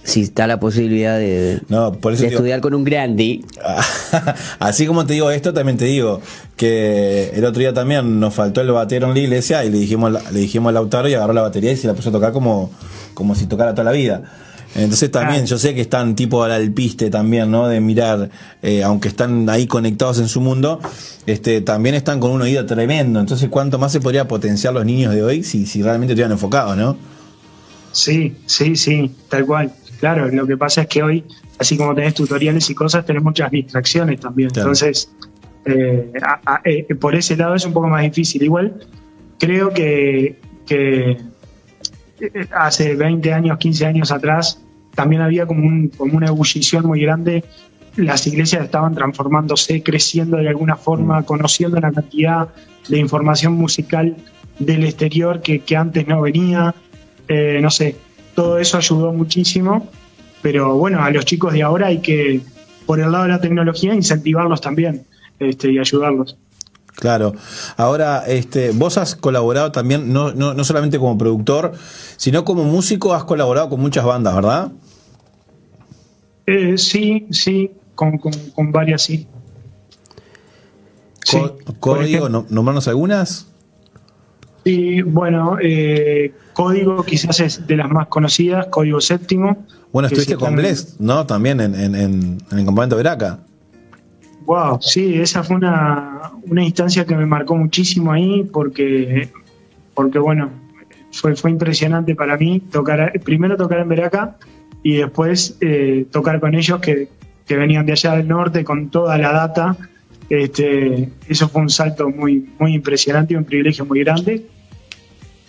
Si 0.05 0.22
está 0.22 0.48
la 0.48 0.60
posibilidad 0.60 1.17
de, 1.17 1.62
No, 1.69 1.93
por 1.93 2.13
eso 2.13 2.24
de 2.24 2.29
digo- 2.29 2.39
estudiar 2.39 2.60
con 2.62 2.74
un 2.74 2.83
grande, 2.83 3.41
Así 4.60 4.86
como 4.86 5.05
te 5.05 5.13
digo 5.13 5.31
esto, 5.31 5.53
también 5.53 5.77
te 5.77 5.86
digo 5.86 6.22
que 6.57 7.29
el 7.33 7.45
otro 7.45 7.60
día 7.60 7.74
también 7.74 8.19
nos 8.19 8.33
faltó 8.33 8.62
el 8.62 8.72
batero 8.72 9.07
en 9.07 9.13
la 9.13 9.19
iglesia 9.19 9.63
y 9.65 9.69
le 9.69 9.77
dijimos, 9.79 10.12
le 10.31 10.39
dijimos 10.39 10.69
a 10.69 10.74
Lautaro 10.74 11.07
y 11.10 11.13
agarró 11.13 11.33
la 11.33 11.41
batería 11.41 11.72
y 11.72 11.77
se 11.77 11.88
la 11.88 11.93
puso 11.93 12.10
a 12.10 12.12
tocar 12.12 12.31
como, 12.33 12.72
como 13.13 13.33
si 13.36 13.45
tocara 13.48 13.72
toda 13.74 13.86
la 13.86 13.91
vida. 13.91 14.24
Entonces 14.75 15.12
también, 15.12 15.43
Ah. 15.43 15.45
yo 15.45 15.57
sé 15.60 15.75
que 15.75 15.81
están 15.81 16.15
tipo 16.15 16.43
al 16.43 16.51
alpiste 16.51 17.10
también, 17.12 17.51
¿no? 17.51 17.67
De 17.67 17.79
mirar, 17.79 18.29
eh, 18.63 18.81
aunque 18.83 19.07
están 19.07 19.48
ahí 19.50 19.67
conectados 19.67 20.17
en 20.19 20.27
su 20.27 20.41
mundo, 20.41 20.79
este, 21.27 21.62
también 21.62 21.93
están 21.95 22.19
con 22.19 22.31
un 22.31 22.41
oído 22.41 22.65
tremendo. 22.65 23.19
Entonces, 23.19 23.50
¿cuánto 23.50 23.77
más 23.77 23.91
se 23.91 24.00
podría 24.01 24.27
potenciar 24.27 24.74
los 24.74 24.83
niños 24.83 25.13
de 25.13 25.22
hoy 25.24 25.43
si, 25.43 25.67
si 25.67 25.83
realmente 25.83 26.13
estuvieran 26.13 26.31
enfocados, 26.31 26.75
¿no? 26.75 26.98
Sí, 27.91 28.36
sí, 28.48 28.75
sí, 28.75 29.12
tal 29.29 29.45
cual. 29.45 29.72
Claro, 30.03 30.27
lo 30.27 30.45
que 30.45 30.57
pasa 30.57 30.81
es 30.81 30.88
que 30.88 31.01
hoy, 31.01 31.24
así 31.60 31.77
como 31.77 31.95
tenés 31.95 32.13
tutoriales 32.13 32.69
y 32.69 32.75
cosas, 32.75 33.05
tenés 33.05 33.24
muchas 33.24 33.50
distracciones 33.50 34.19
también. 34.19 34.50
Claro. 34.50 34.67
Entonces, 34.72 35.10
eh, 35.65 36.12
a- 36.22 36.55
a- 36.55 36.62
eh, 36.65 36.83
por 36.95 37.15
ese 37.15 37.38
lado 37.38 37.55
es 37.55 37.65
un 37.65 37.72
poco 37.72 37.88
más 37.88 38.01
difícil. 38.03 38.43
Igual, 38.43 38.86
creo 39.39 39.69
que, 39.69 40.39
que 40.65 41.12
eh, 42.19 42.45
hace 42.53 42.95
20 42.95 43.31
años, 43.31 43.57
15 43.57 43.86
años 43.86 44.12
atrás, 44.12 44.62
también 44.93 45.22
había 45.22 45.45
como, 45.45 45.65
un, 45.65 45.88
como 45.88 46.17
una 46.17 46.27
ebullición 46.27 46.86
muy 46.86 47.01
grande. 47.01 47.45
Las 47.95 48.27
iglesias 48.27 48.62
estaban 48.65 48.93
transformándose, 48.93 49.81
creciendo 49.83 50.36
de 50.36 50.50
alguna 50.50 50.75
forma, 50.75 51.24
conociendo 51.24 51.77
una 51.77 51.93
cantidad 51.93 52.50
de 52.89 52.98
información 52.98 53.53
musical 53.53 54.17
del 54.60 54.83
exterior 54.83 55.41
que, 55.41 55.60
que 55.60 55.77
antes 55.77 56.05
no 56.07 56.19
venía. 56.22 56.75
Eh, 57.29 57.60
no 57.62 57.69
sé, 57.72 57.95
todo 58.35 58.57
eso 58.57 58.77
ayudó 58.77 59.13
muchísimo. 59.13 59.89
Pero 60.41 60.75
bueno, 60.75 61.01
a 61.01 61.09
los 61.09 61.25
chicos 61.25 61.53
de 61.53 61.63
ahora 61.63 61.87
hay 61.87 61.99
que, 61.99 62.41
por 62.85 62.99
el 62.99 63.11
lado 63.11 63.23
de 63.23 63.29
la 63.29 63.41
tecnología, 63.41 63.93
incentivarlos 63.93 64.59
también 64.61 65.05
este, 65.39 65.71
y 65.71 65.79
ayudarlos. 65.79 66.37
Claro. 66.95 67.33
Ahora, 67.77 68.23
este, 68.27 68.71
vos 68.71 68.97
has 68.97 69.15
colaborado 69.15 69.71
también, 69.71 70.13
no, 70.13 70.33
no, 70.33 70.53
no 70.53 70.63
solamente 70.63 70.99
como 70.99 71.17
productor, 71.17 71.73
sino 72.17 72.43
como 72.43 72.63
músico, 72.65 73.13
has 73.13 73.23
colaborado 73.23 73.69
con 73.69 73.79
muchas 73.79 74.05
bandas, 74.05 74.35
¿verdad? 74.35 74.71
Eh, 76.45 76.77
sí, 76.77 77.25
sí, 77.31 77.71
con, 77.95 78.17
con, 78.17 78.33
con 78.53 78.71
varias 78.71 79.01
sí. 79.01 79.27
Sí, 81.23 81.39
Código, 81.79 82.27
nombrarnos 82.27 82.87
algunas. 82.89 83.47
Sí, 84.65 85.01
bueno, 85.01 85.57
eh, 85.61 86.33
Código 86.53 87.03
quizás 87.03 87.39
es 87.39 87.67
de 87.67 87.77
las 87.77 87.89
más 87.89 88.07
conocidas, 88.07 88.67
Código 88.67 89.01
Séptimo. 89.01 89.65
Bueno, 89.91 90.07
estuviste 90.07 90.36
con 90.36 90.55
Bless, 90.55 91.00
¿no? 91.00 91.25
También 91.25 91.60
en, 91.60 91.75
en, 91.75 91.95
en, 91.95 92.38
en 92.51 92.60
el 92.60 92.65
campamento 92.65 92.95
Veraca. 92.95 93.39
Wow, 94.45 94.79
sí, 94.81 95.15
esa 95.15 95.43
fue 95.43 95.55
una, 95.55 96.31
una 96.50 96.63
instancia 96.63 97.05
que 97.05 97.15
me 97.15 97.25
marcó 97.25 97.55
muchísimo 97.55 98.12
ahí 98.12 98.43
porque, 98.43 99.29
porque 99.93 100.19
bueno, 100.19 100.50
fue, 101.12 101.36
fue 101.36 101.51
impresionante 101.51 102.13
para 102.15 102.38
mí 102.38 102.60
tocar, 102.60 103.13
primero 103.24 103.55
tocar 103.55 103.79
en 103.79 103.89
Veraca 103.89 104.36
y 104.81 104.98
después 104.98 105.57
eh, 105.62 106.05
tocar 106.12 106.39
con 106.39 106.55
ellos 106.55 106.79
que, 106.79 107.07
que 107.45 107.55
venían 107.55 107.86
de 107.86 107.93
allá 107.93 108.15
del 108.17 108.27
norte 108.27 108.63
con 108.63 108.89
toda 108.89 109.17
la 109.17 109.31
data. 109.31 109.77
Este, 110.29 111.10
eso 111.27 111.48
fue 111.48 111.62
un 111.62 111.69
salto 111.69 112.10
muy, 112.10 112.50
muy 112.60 112.74
impresionante 112.74 113.33
y 113.33 113.38
un 113.38 113.45
privilegio 113.45 113.86
muy 113.86 114.03
grande. 114.03 114.45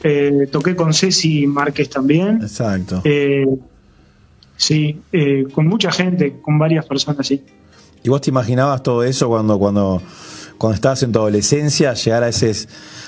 Eh, 0.06 0.48
toqué 0.52 0.76
con 0.76 0.92
Ceci 0.92 1.46
Márquez 1.46 1.88
también. 1.88 2.40
Exacto. 2.42 3.00
Eh, 3.04 3.46
sí, 4.56 5.00
eh, 5.12 5.46
con 5.50 5.66
mucha 5.66 5.90
gente, 5.90 6.36
con 6.42 6.58
varias 6.58 6.84
personas, 6.84 7.26
sí. 7.26 7.42
¿Y 8.02 8.10
vos 8.10 8.20
te 8.20 8.28
imaginabas 8.28 8.82
todo 8.82 9.02
eso 9.02 9.28
cuando, 9.28 9.58
cuando, 9.58 10.02
cuando 10.58 10.74
estabas 10.74 11.02
en 11.04 11.10
tu 11.12 11.20
adolescencia, 11.20 11.94
llegar 11.94 12.22
a, 12.22 12.28
ese, 12.28 12.52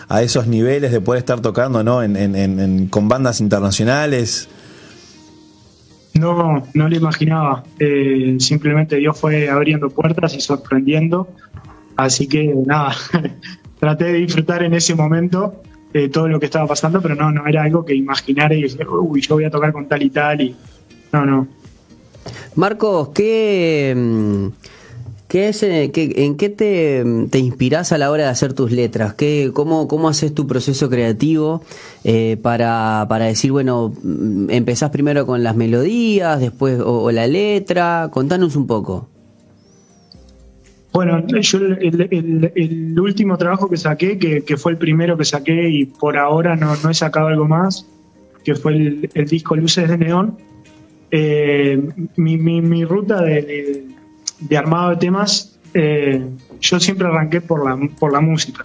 a 0.09 0.23
esos 0.23 0.47
niveles 0.47 0.91
de 0.91 1.03
poder 1.03 1.19
estar 1.19 1.41
tocando 1.43 1.85
¿no? 1.85 2.03
en, 2.03 2.17
en- 2.17 2.35
en- 2.35 2.59
en- 2.61 2.87
con 2.87 3.09
bandas 3.11 3.43
internacionales? 3.43 4.49
No, 6.15 6.67
no 6.73 6.89
lo 6.89 6.97
imaginaba. 6.97 7.63
Simplemente 8.39 8.97
Dios 8.97 9.21
fue 9.21 9.51
abriendo 9.51 9.91
puertas 9.91 10.35
y 10.35 10.41
sorprendiendo. 10.41 11.29
Así 11.97 12.27
que 12.27 12.55
nada, 12.67 12.95
traté 13.81 14.05
de 14.07 14.13
disfrutar 14.15 14.63
en 14.63 14.73
ese 14.73 14.95
momento 14.95 15.63
eh, 15.97 16.09
todo 16.09 16.29
lo 16.29 16.39
que 16.39 16.47
estaba 16.47 16.67
pasando, 16.67 17.01
pero 17.01 17.15
no, 17.15 17.31
no 17.31 17.47
era 17.47 17.63
algo 17.63 17.85
que 17.85 17.95
imaginara 17.95 18.55
y 18.55 18.63
dije, 18.63 18.87
uy, 18.87 19.21
yo 19.21 19.35
voy 19.37 19.45
a 19.45 19.51
tocar 19.51 19.73
con 19.73 19.87
tal 19.89 20.03
y 20.03 20.11
tal. 20.11 20.41
Y 20.41 20.55
no, 21.13 21.25
no. 21.25 21.47
Marcos, 22.55 23.09
¿qué, 23.15 23.95
mm, 23.97 24.47
qué 25.29 25.49
es, 25.49 25.63
eh, 25.63 25.91
qué- 25.93 26.13
¿en 26.25 26.37
qué 26.37 26.49
te, 26.49 27.05
te 27.31 27.39
inspirás 27.39 27.93
a 27.93 27.99
la 27.99 28.11
hora 28.11 28.25
de 28.25 28.31
hacer 28.31 28.53
tus 28.55 28.73
letras? 28.73 29.15
¿Qué, 29.15 29.51
cómo, 29.53 29.89
¿Cómo 29.89 30.09
haces 30.09 30.35
tu 30.35 30.47
proceso 30.47 30.89
creativo 30.89 31.63
eh, 32.05 32.37
para, 32.41 33.07
para 33.09 33.27
decir, 33.27 33.53
bueno, 33.53 33.93
mm, 34.03 34.51
empezás 34.51 34.91
primero 34.91 35.27
con 35.27 35.43
las 35.43 35.57
melodías, 35.57 36.41
después 36.41 36.81
o 36.85 37.11
la 37.11 37.27
letra? 37.27 38.09
Contanos 38.13 38.57
un 38.57 38.67
poco. 38.67 39.09
Bueno, 40.97 41.27
yo 41.27 41.59
el, 41.59 42.99
último 42.99 43.37
trabajo 43.37 43.69
que 43.69 43.77
saqué, 43.77 44.17
que, 44.19 44.57
fue 44.57 44.73
el 44.73 44.79
primero 44.79 45.19
que 45.19 45.27
saqué 45.27 45.69
y 45.69 45.85
por 45.85 46.17
ahora 46.17 46.57
no, 46.57 46.73
he 46.73 46.95
sacado 46.95 47.27
algo 47.27 47.47
más, 47.47 47.87
que 48.43 48.55
fue 48.55 48.73
el, 49.13 49.27
disco 49.29 49.57
Luces 49.57 49.91
de 49.91 49.99
Neón, 49.99 50.39
eh, 51.11 51.87
mi, 52.17 52.85
ruta 52.87 53.21
de, 53.21 53.85
armado 54.57 54.89
de 54.93 54.97
temas, 54.97 55.59
eh, 55.75 56.25
yo 56.61 56.81
siempre 56.81 57.09
arranqué 57.09 57.43
por 57.43 57.63
la, 57.63 57.79
por 57.99 58.11
la 58.11 58.21
música. 58.21 58.65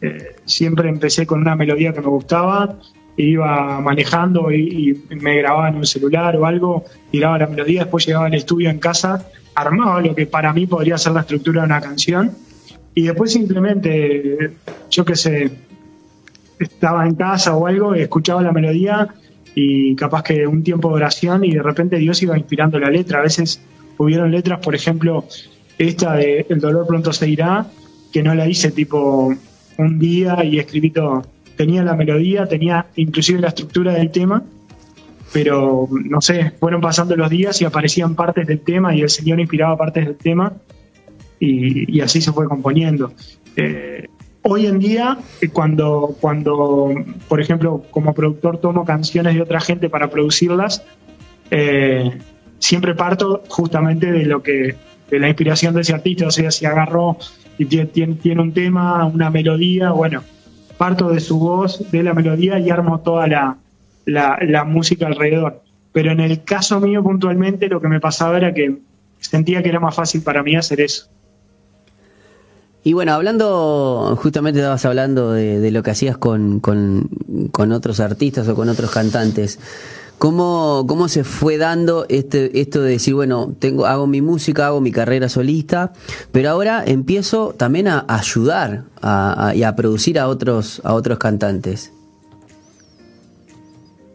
Eh, 0.00 0.36
siempre 0.46 0.88
empecé 0.88 1.26
con 1.26 1.42
una 1.42 1.54
melodía 1.54 1.92
que 1.92 2.00
me 2.00 2.08
gustaba, 2.08 2.78
iba 3.16 3.80
manejando 3.80 4.50
y, 4.50 5.02
me 5.10 5.38
grababa 5.38 5.68
en 5.68 5.76
un 5.76 5.86
celular 5.86 6.36
o 6.36 6.46
algo, 6.46 6.84
tiraba 7.10 7.38
la 7.38 7.46
melodía, 7.46 7.82
después 7.82 8.06
llegaba 8.06 8.26
al 8.26 8.34
estudio 8.34 8.70
en 8.70 8.78
casa, 8.78 9.28
armaba 9.54 10.00
lo 10.00 10.14
que 10.14 10.26
para 10.26 10.52
mí 10.52 10.66
podría 10.66 10.98
ser 10.98 11.12
la 11.12 11.20
estructura 11.20 11.62
de 11.62 11.66
una 11.66 11.80
canción 11.80 12.32
y 12.94 13.02
después 13.02 13.32
simplemente, 13.32 14.52
yo 14.90 15.04
qué 15.04 15.16
sé, 15.16 15.50
estaba 16.58 17.06
en 17.06 17.14
casa 17.14 17.56
o 17.56 17.66
algo, 17.66 17.94
escuchaba 17.94 18.42
la 18.42 18.52
melodía 18.52 19.08
y 19.54 19.94
capaz 19.96 20.22
que 20.22 20.46
un 20.46 20.62
tiempo 20.62 20.88
de 20.90 20.94
oración 20.96 21.44
y 21.44 21.52
de 21.52 21.62
repente 21.62 21.96
Dios 21.96 22.22
iba 22.22 22.36
inspirando 22.36 22.78
la 22.78 22.90
letra. 22.90 23.18
A 23.18 23.22
veces 23.22 23.60
hubieron 23.98 24.30
letras, 24.30 24.60
por 24.60 24.74
ejemplo, 24.74 25.24
esta 25.78 26.14
de 26.14 26.46
El 26.48 26.60
dolor 26.60 26.86
pronto 26.86 27.12
se 27.12 27.28
irá, 27.28 27.66
que 28.12 28.22
no 28.22 28.34
la 28.34 28.46
hice 28.46 28.70
tipo 28.70 29.34
un 29.78 29.98
día 29.98 30.44
y 30.44 30.58
escribí 30.58 30.90
todo. 30.90 31.22
Tenía 31.62 31.84
la 31.84 31.94
melodía, 31.94 32.46
tenía 32.46 32.86
inclusive 32.96 33.38
la 33.38 33.46
estructura 33.46 33.92
del 33.92 34.10
tema, 34.10 34.42
pero 35.32 35.88
no 35.92 36.20
sé, 36.20 36.50
fueron 36.58 36.80
pasando 36.80 37.14
los 37.14 37.30
días 37.30 37.62
y 37.62 37.64
aparecían 37.64 38.16
partes 38.16 38.48
del 38.48 38.58
tema 38.62 38.96
y 38.96 39.02
el 39.02 39.08
Señor 39.08 39.38
inspiraba 39.38 39.76
partes 39.76 40.06
del 40.06 40.16
tema 40.16 40.54
y, 41.38 42.00
así 42.00 42.20
se 42.20 42.32
fue 42.32 42.48
componiendo. 42.48 43.12
Eh, 43.54 44.08
hoy 44.42 44.66
en 44.66 44.80
día, 44.80 45.18
eh, 45.40 45.50
cuando, 45.50 46.16
cuando, 46.20 46.92
por 47.28 47.40
ejemplo, 47.40 47.84
como 47.92 48.12
productor 48.12 48.58
tomo 48.58 48.84
canciones 48.84 49.36
de 49.36 49.42
otra 49.42 49.60
gente 49.60 49.88
para 49.88 50.10
producirlas, 50.10 50.84
eh, 51.52 52.10
siempre 52.58 52.96
parto 52.96 53.44
justamente 53.46 54.10
de 54.10 54.26
lo 54.26 54.42
que, 54.42 54.74
de 55.08 55.20
la 55.20 55.28
inspiración 55.28 55.76
de 55.76 55.82
ese 55.82 55.94
artista, 55.94 56.26
o 56.26 56.32
sea, 56.32 56.50
si 56.50 56.66
agarró 56.66 57.18
y 57.56 57.66
tiene, 57.66 57.86
tiene, 57.86 58.14
tiene 58.16 58.42
un 58.42 58.52
tema, 58.52 59.04
una 59.04 59.30
melodía, 59.30 59.92
bueno, 59.92 60.24
parto 60.82 61.10
de 61.10 61.20
su 61.20 61.38
voz, 61.38 61.78
de 61.92 62.02
la 62.02 62.12
melodía 62.12 62.58
y 62.58 62.68
armo 62.68 62.98
toda 62.98 63.28
la, 63.28 63.56
la, 64.04 64.64
música 64.64 65.06
alrededor. 65.06 65.62
Pero 65.92 66.10
en 66.10 66.18
el 66.18 66.42
caso 66.42 66.80
mío 66.80 67.04
puntualmente 67.04 67.68
lo 67.68 67.80
que 67.80 67.86
me 67.86 68.00
pasaba 68.00 68.36
era 68.36 68.52
que 68.52 68.78
sentía 69.20 69.62
que 69.62 69.68
era 69.68 69.78
más 69.78 69.94
fácil 69.94 70.22
para 70.22 70.42
mí 70.42 70.56
hacer 70.56 70.80
eso. 70.80 71.06
Y 72.82 72.94
bueno, 72.94 73.12
hablando, 73.12 74.18
justamente 74.20 74.58
estabas 74.58 74.84
hablando 74.84 75.30
de, 75.30 75.60
de 75.60 75.70
lo 75.70 75.84
que 75.84 75.92
hacías 75.92 76.16
con, 76.16 76.58
con, 76.58 77.08
con 77.52 77.70
otros 77.70 78.00
artistas 78.00 78.48
o 78.48 78.56
con 78.56 78.68
otros 78.68 78.90
cantantes. 78.90 79.60
¿Cómo, 80.22 80.84
¿Cómo 80.86 81.08
se 81.08 81.24
fue 81.24 81.56
dando 81.58 82.06
este, 82.08 82.60
esto 82.60 82.80
de 82.80 82.90
decir, 82.92 83.12
bueno, 83.12 83.56
tengo, 83.58 83.86
hago 83.86 84.06
mi 84.06 84.20
música, 84.22 84.68
hago 84.68 84.80
mi 84.80 84.92
carrera 84.92 85.28
solista, 85.28 85.92
pero 86.30 86.48
ahora 86.50 86.84
empiezo 86.86 87.56
también 87.58 87.88
a 87.88 88.04
ayudar 88.06 88.84
y 89.52 89.64
a 89.64 89.74
producir 89.74 90.20
a 90.20 90.28
otros, 90.28 90.80
a 90.84 90.94
otros 90.94 91.18
cantantes? 91.18 91.92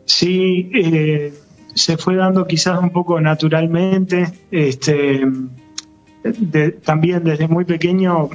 Sí, 0.06 0.72
eh, 0.74 1.34
se 1.76 1.98
fue 1.98 2.16
dando 2.16 2.48
quizás 2.48 2.82
un 2.82 2.92
poco 2.92 3.20
naturalmente. 3.20 4.32
Este, 4.50 5.28
también 6.86 7.26
desde 7.26 7.50
muy 7.50 7.66
pequeño 7.66 8.30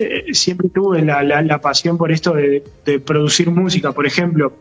eh, 0.00 0.24
siempre 0.32 0.68
tuve 0.68 1.02
la, 1.02 1.22
la- 1.22 1.60
pasión 1.60 1.96
por 1.96 2.10
esto 2.10 2.34
de 2.34 2.98
producir 3.06 3.48
música. 3.52 3.92
Por 3.92 4.08
ejemplo, 4.08 4.54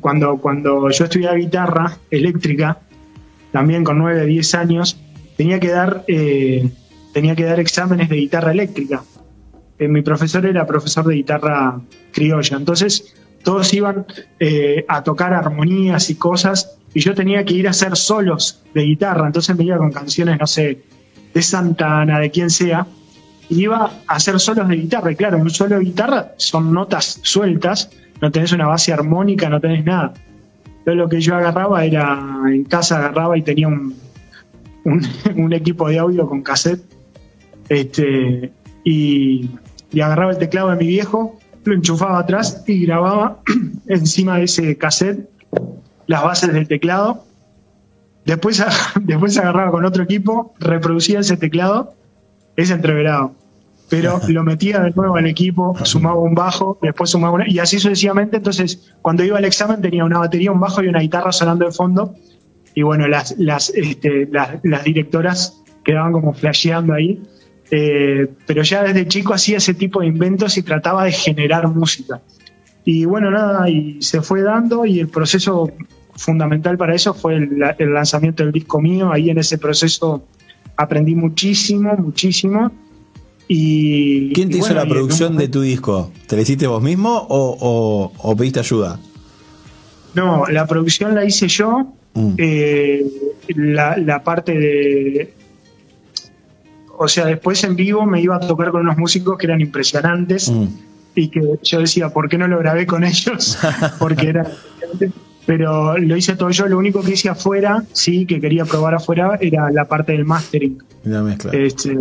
cuando, 0.00 0.36
cuando 0.38 0.90
yo 0.90 1.04
estudiaba 1.04 1.36
guitarra 1.36 1.96
eléctrica, 2.10 2.78
también 3.52 3.84
con 3.84 3.98
9, 3.98 4.26
10 4.26 4.54
años, 4.54 5.00
tenía 5.36 5.58
que 5.58 5.68
dar, 5.68 6.04
eh, 6.06 6.68
tenía 7.12 7.34
que 7.34 7.44
dar 7.44 7.58
exámenes 7.60 8.08
de 8.08 8.16
guitarra 8.16 8.52
eléctrica. 8.52 9.02
Eh, 9.78 9.88
mi 9.88 10.02
profesor 10.02 10.44
era 10.46 10.66
profesor 10.66 11.06
de 11.06 11.14
guitarra 11.14 11.80
criolla, 12.12 12.56
entonces 12.56 13.14
todos 13.42 13.72
iban 13.72 14.06
eh, 14.38 14.84
a 14.86 15.02
tocar 15.02 15.32
armonías 15.32 16.10
y 16.10 16.16
cosas 16.16 16.76
y 16.92 17.00
yo 17.00 17.14
tenía 17.14 17.44
que 17.44 17.54
ir 17.54 17.66
a 17.66 17.70
hacer 17.70 17.96
solos 17.96 18.62
de 18.74 18.82
guitarra, 18.82 19.26
entonces 19.26 19.56
me 19.56 19.64
iba 19.64 19.78
con 19.78 19.92
canciones, 19.92 20.38
no 20.38 20.46
sé, 20.46 20.82
de 21.32 21.42
Santana, 21.42 22.18
de 22.18 22.30
quien 22.30 22.50
sea, 22.50 22.86
y 23.48 23.62
iba 23.62 23.90
a 24.06 24.14
hacer 24.14 24.38
solos 24.40 24.68
de 24.68 24.76
guitarra. 24.76 25.12
Y 25.12 25.16
claro, 25.16 25.38
un 25.38 25.50
solo 25.50 25.78
de 25.78 25.84
guitarra 25.84 26.32
son 26.36 26.72
notas 26.72 27.20
sueltas, 27.22 27.90
no 28.20 28.30
tenés 28.30 28.52
una 28.52 28.66
base 28.66 28.92
armónica, 28.92 29.48
no 29.48 29.60
tenés 29.60 29.84
nada. 29.84 30.14
Entonces 30.64 30.96
lo 30.96 31.08
que 31.08 31.20
yo 31.20 31.34
agarraba 31.36 31.84
era, 31.84 32.42
en 32.46 32.64
casa 32.64 32.98
agarraba 32.98 33.36
y 33.36 33.42
tenía 33.42 33.68
un, 33.68 33.94
un, 34.84 35.52
equipo 35.52 35.88
de 35.88 35.98
audio 35.98 36.28
con 36.28 36.42
cassette. 36.42 36.82
Este, 37.68 38.52
y, 38.84 39.50
y 39.92 40.00
agarraba 40.00 40.32
el 40.32 40.38
teclado 40.38 40.70
de 40.70 40.76
mi 40.76 40.86
viejo, 40.86 41.38
lo 41.64 41.74
enchufaba 41.74 42.18
atrás 42.18 42.64
y 42.66 42.86
grababa 42.86 43.40
encima 43.86 44.38
de 44.38 44.44
ese 44.44 44.76
cassette 44.76 45.28
las 46.06 46.22
bases 46.24 46.52
del 46.52 46.66
teclado. 46.66 47.24
Después, 48.24 48.62
después 49.00 49.38
agarraba 49.38 49.70
con 49.70 49.84
otro 49.84 50.02
equipo, 50.02 50.54
reproducía 50.58 51.20
ese 51.20 51.36
teclado, 51.36 51.94
ese 52.56 52.74
entreverado. 52.74 53.34
Pero 53.90 54.20
lo 54.28 54.42
metía 54.42 54.80
de 54.80 54.92
nuevo 54.92 55.16
al 55.16 55.26
equipo, 55.26 55.76
sumaba 55.84 56.18
un 56.18 56.34
bajo, 56.34 56.78
después 56.80 57.10
sumaba 57.10 57.34
una, 57.34 57.44
y 57.48 57.58
así 57.58 57.78
sucesivamente. 57.78 58.38
Entonces, 58.38 58.94
cuando 59.02 59.24
iba 59.24 59.36
al 59.36 59.44
examen 59.44 59.82
tenía 59.82 60.04
una 60.04 60.20
batería, 60.20 60.52
un 60.52 60.60
bajo 60.60 60.82
y 60.82 60.88
una 60.88 61.00
guitarra 61.00 61.32
sonando 61.32 61.66
de 61.66 61.72
fondo. 61.72 62.14
Y 62.74 62.82
bueno, 62.82 63.08
las, 63.08 63.36
las, 63.38 63.70
este, 63.70 64.26
las, 64.30 64.60
las 64.62 64.84
directoras 64.84 65.60
quedaban 65.84 66.12
como 66.12 66.32
flasheando 66.32 66.94
ahí. 66.94 67.20
Eh, 67.70 68.28
pero 68.46 68.62
ya 68.62 68.82
desde 68.82 69.06
chico 69.06 69.32
hacía 69.32 69.58
ese 69.58 69.74
tipo 69.74 70.00
de 70.00 70.06
inventos 70.06 70.56
y 70.56 70.62
trataba 70.62 71.04
de 71.04 71.12
generar 71.12 71.68
música. 71.68 72.20
Y 72.84 73.04
bueno, 73.04 73.30
nada, 73.30 73.68
y 73.68 74.00
se 74.02 74.22
fue 74.22 74.42
dando 74.42 74.84
y 74.86 74.98
el 75.00 75.08
proceso 75.08 75.70
fundamental 76.16 76.76
para 76.76 76.94
eso 76.94 77.14
fue 77.14 77.36
el, 77.36 77.62
el 77.78 77.94
lanzamiento 77.94 78.42
del 78.42 78.52
disco 78.52 78.80
mío. 78.80 79.12
Ahí 79.12 79.30
en 79.30 79.38
ese 79.38 79.58
proceso 79.58 80.26
aprendí 80.76 81.14
muchísimo, 81.14 81.94
muchísimo. 81.96 82.72
Y, 83.52 84.32
¿Quién 84.32 84.48
te 84.48 84.56
y 84.56 84.58
hizo 84.60 84.68
bueno, 84.68 84.84
la 84.84 84.88
producción 84.88 85.36
de 85.36 85.48
tu 85.48 85.60
disco? 85.60 86.12
¿Te 86.28 86.36
la 86.36 86.42
hiciste 86.42 86.68
vos 86.68 86.80
mismo 86.80 87.16
o, 87.28 87.56
o- 87.60 88.12
o 88.16 88.36
pediste 88.36 88.60
ayuda? 88.60 89.00
No, 90.14 90.46
la 90.46 90.66
producción 90.68 91.16
la 91.16 91.24
hice 91.24 91.48
yo. 91.48 91.92
Mm. 92.14 92.34
Eh, 92.38 93.04
la, 93.56 93.96
la 93.96 94.22
parte 94.22 94.52
de. 94.56 95.34
O 96.96 97.08
sea, 97.08 97.26
después 97.26 97.64
en 97.64 97.74
vivo 97.74 98.06
me 98.06 98.20
iba 98.20 98.36
a 98.36 98.40
tocar 98.40 98.70
con 98.70 98.82
unos 98.82 98.96
músicos 98.98 99.36
que 99.36 99.46
eran 99.46 99.60
impresionantes 99.60 100.48
Mm. 100.50 100.66
y 101.16 101.28
que 101.28 101.40
yo 101.62 101.80
decía, 101.80 102.10
¿por 102.10 102.28
qué 102.28 102.38
no 102.38 102.46
lo 102.46 102.58
grabé 102.58 102.86
con 102.86 103.02
ellos? 103.02 103.58
Porque 103.98 104.28
era. 104.28 104.46
Pero 105.46 105.98
lo 105.98 106.16
hice 106.16 106.36
todo 106.36 106.50
yo. 106.50 106.66
Lo 106.68 106.78
único 106.78 107.02
que 107.02 107.12
hice 107.14 107.28
afuera, 107.28 107.82
sí, 107.92 108.26
que 108.26 108.40
quería 108.40 108.64
probar 108.64 108.94
afuera, 108.94 109.38
era 109.40 109.70
la 109.72 109.86
parte 109.86 110.12
del 110.12 110.24
mastering. 110.24 110.78
La 111.02 111.22
mezcla. 111.22 111.50
Este, 111.52 111.98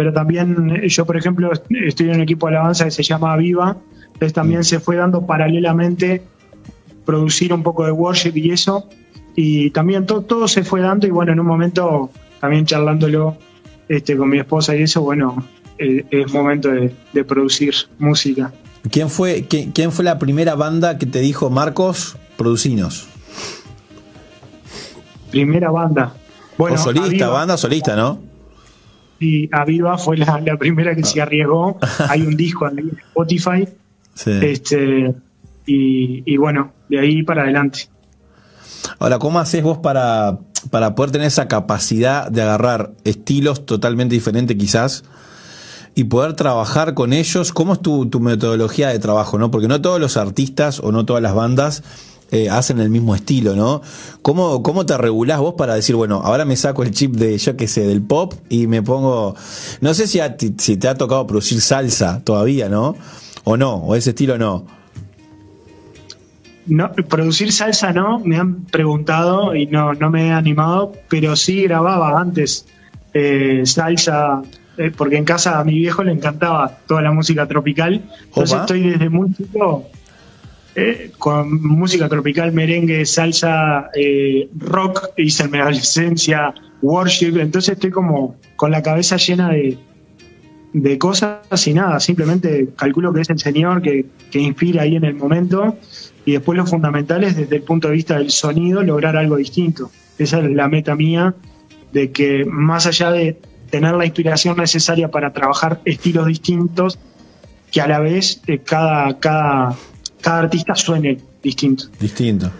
pero 0.00 0.14
también 0.14 0.70
eh, 0.82 0.88
yo, 0.88 1.04
por 1.04 1.18
ejemplo, 1.18 1.50
estoy 1.68 2.08
en 2.08 2.14
un 2.14 2.20
equipo 2.22 2.46
de 2.48 2.56
alabanza 2.56 2.86
que 2.86 2.90
se 2.90 3.02
llama 3.02 3.36
Viva, 3.36 3.76
entonces 4.06 4.32
también 4.32 4.64
se 4.64 4.80
fue 4.80 4.96
dando 4.96 5.26
paralelamente 5.26 6.22
producir 7.04 7.52
un 7.52 7.62
poco 7.62 7.84
de 7.84 7.92
worship 7.92 8.32
y 8.34 8.50
eso, 8.50 8.88
y 9.36 9.68
también 9.72 10.06
to- 10.06 10.22
todo 10.22 10.48
se 10.48 10.64
fue 10.64 10.80
dando 10.80 11.06
y 11.06 11.10
bueno, 11.10 11.32
en 11.32 11.40
un 11.40 11.44
momento 11.46 12.08
también 12.40 12.64
charlándolo 12.64 13.36
este, 13.90 14.16
con 14.16 14.30
mi 14.30 14.38
esposa 14.38 14.74
y 14.74 14.84
eso, 14.84 15.02
bueno, 15.02 15.44
eh, 15.76 16.06
es 16.10 16.32
momento 16.32 16.70
de, 16.70 16.94
de 17.12 17.22
producir 17.22 17.74
música. 17.98 18.54
¿Quién 18.90 19.10
fue, 19.10 19.44
quién, 19.50 19.72
quién 19.72 19.92
fue 19.92 20.02
la 20.06 20.18
primera 20.18 20.54
banda 20.54 20.96
que 20.96 21.04
te 21.04 21.20
dijo, 21.20 21.50
Marcos, 21.50 22.16
producinos? 22.38 23.06
Primera 25.30 25.70
banda. 25.70 26.14
Bueno, 26.56 26.76
o 26.76 26.78
solista, 26.78 27.28
banda 27.28 27.58
solista, 27.58 27.94
¿no? 27.96 28.29
Y 29.20 29.48
Aviva 29.52 29.98
fue 29.98 30.16
la, 30.16 30.40
la 30.44 30.56
primera 30.56 30.96
que 30.96 31.04
se 31.04 31.20
arriesgó. 31.20 31.78
Hay 32.08 32.22
un 32.22 32.36
disco 32.36 32.66
en 32.66 32.90
Spotify. 33.08 33.68
Sí. 34.14 34.30
Este, 34.42 35.14
y, 35.66 36.22
y 36.24 36.36
bueno, 36.38 36.72
de 36.88 36.98
ahí 36.98 37.22
para 37.22 37.42
adelante. 37.42 37.88
Ahora, 38.98 39.18
¿cómo 39.18 39.38
haces 39.38 39.62
vos 39.62 39.78
para, 39.78 40.38
para 40.70 40.94
poder 40.94 41.10
tener 41.10 41.26
esa 41.26 41.48
capacidad 41.48 42.30
de 42.30 42.42
agarrar 42.42 42.92
estilos 43.04 43.66
totalmente 43.66 44.14
diferentes 44.14 44.56
quizás 44.56 45.04
y 45.94 46.04
poder 46.04 46.34
trabajar 46.34 46.94
con 46.94 47.12
ellos? 47.12 47.52
¿Cómo 47.52 47.74
es 47.74 47.80
tu, 47.80 48.06
tu 48.06 48.20
metodología 48.20 48.88
de 48.88 48.98
trabajo? 48.98 49.38
¿no? 49.38 49.50
Porque 49.50 49.68
no 49.68 49.80
todos 49.80 50.00
los 50.00 50.16
artistas 50.16 50.80
o 50.80 50.92
no 50.92 51.04
todas 51.04 51.22
las 51.22 51.34
bandas 51.34 51.82
eh, 52.32 52.48
hacen 52.48 52.80
el 52.80 52.90
mismo 52.90 53.14
estilo, 53.14 53.54
¿no? 53.56 53.82
¿Cómo, 54.22 54.62
¿Cómo 54.62 54.86
te 54.86 54.96
regulás 54.96 55.40
vos 55.40 55.54
para 55.56 55.74
decir, 55.74 55.96
bueno, 55.96 56.20
ahora 56.22 56.44
me 56.44 56.56
saco 56.56 56.82
el 56.82 56.92
chip 56.92 57.14
de, 57.16 57.36
yo 57.38 57.56
qué 57.56 57.66
sé, 57.66 57.86
del 57.86 58.02
pop 58.02 58.34
y 58.48 58.66
me 58.66 58.82
pongo... 58.82 59.34
No 59.80 59.94
sé 59.94 60.06
si, 60.06 60.20
a 60.20 60.36
ti- 60.36 60.54
si 60.58 60.76
te 60.76 60.88
ha 60.88 60.94
tocado 60.94 61.26
producir 61.26 61.60
salsa 61.60 62.20
todavía, 62.24 62.68
¿no? 62.68 62.94
O 63.44 63.56
no, 63.56 63.76
o 63.76 63.94
ese 63.94 64.10
estilo 64.10 64.38
no. 64.38 64.64
No, 66.66 66.92
producir 66.92 67.52
salsa 67.52 67.92
no, 67.92 68.20
me 68.20 68.36
han 68.36 68.64
preguntado 68.66 69.56
y 69.56 69.66
no, 69.66 69.94
no 69.94 70.10
me 70.10 70.28
he 70.28 70.32
animado, 70.32 70.92
pero 71.08 71.34
sí 71.34 71.62
grababa 71.62 72.20
antes 72.20 72.66
eh, 73.12 73.62
salsa, 73.64 74.42
eh, 74.76 74.92
porque 74.96 75.16
en 75.16 75.24
casa 75.24 75.58
a 75.58 75.64
mi 75.64 75.74
viejo 75.74 76.04
le 76.04 76.12
encantaba 76.12 76.78
toda 76.86 77.02
la 77.02 77.10
música 77.12 77.48
tropical. 77.48 78.02
Entonces 78.26 78.52
Opa. 78.52 78.60
estoy 78.62 78.90
desde 78.90 79.08
muy 79.08 79.32
chico 79.34 79.86
eh, 80.74 81.10
con 81.18 81.62
música 81.62 82.08
tropical, 82.08 82.52
merengue, 82.52 83.04
salsa, 83.04 83.90
eh, 83.94 84.48
rock, 84.56 85.10
hice 85.16 85.44
en 85.44 85.52
worship, 86.82 87.38
entonces 87.38 87.74
estoy 87.74 87.90
como 87.90 88.36
con 88.56 88.70
la 88.70 88.82
cabeza 88.82 89.16
llena 89.16 89.50
de, 89.50 89.76
de 90.72 90.98
cosas 90.98 91.66
y 91.66 91.74
nada, 91.74 92.00
simplemente 92.00 92.68
calculo 92.76 93.12
que 93.12 93.22
es 93.22 93.30
el 93.30 93.38
Señor 93.38 93.82
que, 93.82 94.06
que 94.30 94.38
inspira 94.38 94.82
ahí 94.82 94.96
en 94.96 95.04
el 95.04 95.14
momento 95.14 95.76
y 96.24 96.32
después 96.32 96.56
lo 96.56 96.66
fundamental 96.66 97.24
es 97.24 97.36
desde 97.36 97.56
el 97.56 97.62
punto 97.62 97.88
de 97.88 97.94
vista 97.94 98.18
del 98.18 98.30
sonido 98.30 98.82
lograr 98.82 99.16
algo 99.16 99.36
distinto. 99.36 99.90
Esa 100.18 100.38
es 100.40 100.50
la 100.50 100.68
meta 100.68 100.94
mía, 100.94 101.34
de 101.92 102.12
que 102.12 102.44
más 102.44 102.86
allá 102.86 103.10
de 103.10 103.38
tener 103.70 103.94
la 103.94 104.04
inspiración 104.04 104.56
necesaria 104.56 105.10
para 105.10 105.32
trabajar 105.32 105.80
estilos 105.84 106.26
distintos, 106.26 106.98
que 107.70 107.80
a 107.80 107.86
la 107.86 108.00
vez 108.00 108.42
eh, 108.46 108.58
cada, 108.58 109.18
cada, 109.18 109.76
cada 110.20 110.40
artista 110.40 110.74
suene 110.74 111.18
distinto. 111.42 111.84
Distinto. 111.98 112.50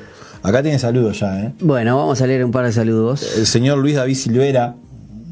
Acá 0.42 0.62
tiene 0.62 0.78
saludos 0.78 1.20
ya, 1.20 1.40
¿eh? 1.40 1.52
Bueno, 1.60 1.96
vamos 1.98 2.20
a 2.22 2.26
leer 2.26 2.44
un 2.44 2.50
par 2.50 2.64
de 2.64 2.72
saludos. 2.72 3.36
El 3.36 3.46
señor 3.46 3.78
Luis 3.78 3.96
David 3.96 4.14
Silvera, 4.14 4.74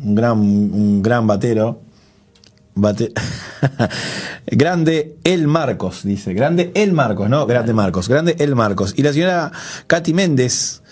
un 0.04 0.14
gran, 0.14 0.38
un 0.38 1.02
gran 1.02 1.26
batero. 1.26 1.80
Bate- 2.74 3.12
grande 4.46 5.16
El 5.24 5.46
Marcos, 5.48 6.02
dice. 6.04 6.34
Grande 6.34 6.70
El 6.74 6.92
Marcos, 6.92 7.28
¿no? 7.28 7.46
Grande 7.46 7.72
Marcos. 7.72 8.08
Grande 8.08 8.36
El 8.38 8.54
Marcos. 8.54 8.94
Y 8.96 9.02
la 9.02 9.12
señora 9.12 9.50
Katy 9.86 10.12
Méndez. 10.14 10.82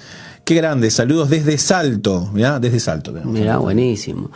Qué 0.45 0.55
grande. 0.55 0.91
Saludos 0.91 1.29
desde 1.29 1.59
Salto. 1.59 2.31
Mirá, 2.33 2.59
desde 2.61 2.79
Salto. 2.81 3.13
Mirá, 3.25 3.59
buenísimo. 3.59 4.31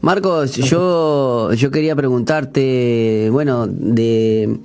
Marcos, 0.00 0.52
yo, 0.54 1.52
yo 1.54 1.70
quería 1.70 1.96
preguntarte, 1.96 3.28
bueno, 3.32 3.66
de... 3.66 4.60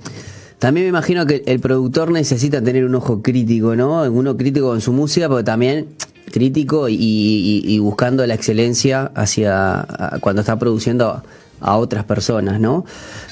También 0.62 0.86
me 0.86 0.90
imagino 0.90 1.26
que 1.26 1.42
el 1.46 1.58
productor 1.58 2.12
necesita 2.12 2.62
tener 2.62 2.84
un 2.84 2.94
ojo 2.94 3.20
crítico, 3.20 3.74
¿no? 3.74 4.04
Uno 4.04 4.36
crítico 4.36 4.68
con 4.68 4.80
su 4.80 4.92
música, 4.92 5.28
pero 5.28 5.42
también 5.42 5.88
crítico 6.30 6.88
y, 6.88 6.94
y- 6.94 7.62
y 7.66 7.78
buscando 7.80 8.24
la 8.24 8.34
excelencia 8.34 9.10
hacia 9.16 9.80
a- 9.80 10.18
cuando 10.20 10.40
está 10.42 10.60
produciendo 10.60 11.08
a, 11.08 11.24
a 11.60 11.76
otras 11.78 12.04
personas, 12.04 12.60
¿no? 12.60 12.84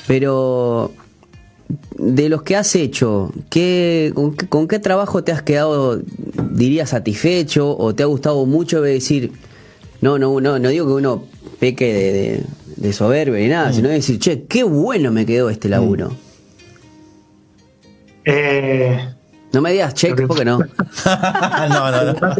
Pero 0.09 0.91
de 1.97 2.29
los 2.29 2.43
que 2.43 2.57
has 2.57 2.75
hecho, 2.75 3.33
¿qué, 3.49 4.11
con, 4.13 4.35
qué, 4.35 4.49
con 4.49 4.67
qué 4.67 4.81
trabajo 4.81 5.23
te 5.23 5.31
has 5.31 5.43
quedado, 5.43 6.03
dirías, 6.51 6.91
satisfecho 6.91 7.79
o 7.79 7.95
te 7.95 8.03
ha 8.03 8.07
gustado 8.07 8.45
mucho 8.45 8.83
de 8.83 8.95
decir, 8.95 9.31
no, 10.01 10.19
no, 10.19 10.41
no, 10.41 10.59
no 10.59 10.69
digo 10.69 10.85
que 10.89 10.93
uno 10.95 11.23
peque 11.61 11.95
de, 11.95 12.13
de, 12.89 13.41
ni 13.41 13.49
nada, 13.49 13.73
sino 13.73 13.89
de 13.89 13.95
decir, 13.95 14.19
che, 14.19 14.43
qué 14.49 14.65
bueno 14.65 15.13
me 15.13 15.25
quedó 15.25 15.49
este 15.49 15.69
laburo. 15.69 16.11
Eh, 18.33 19.09
No 19.53 19.61
me 19.61 19.73
digas 19.73 19.95
check, 19.95 20.27
porque 20.27 20.45
no. 20.45 20.59
no, 21.69 21.91
no, 21.91 22.13
no. 22.13 22.35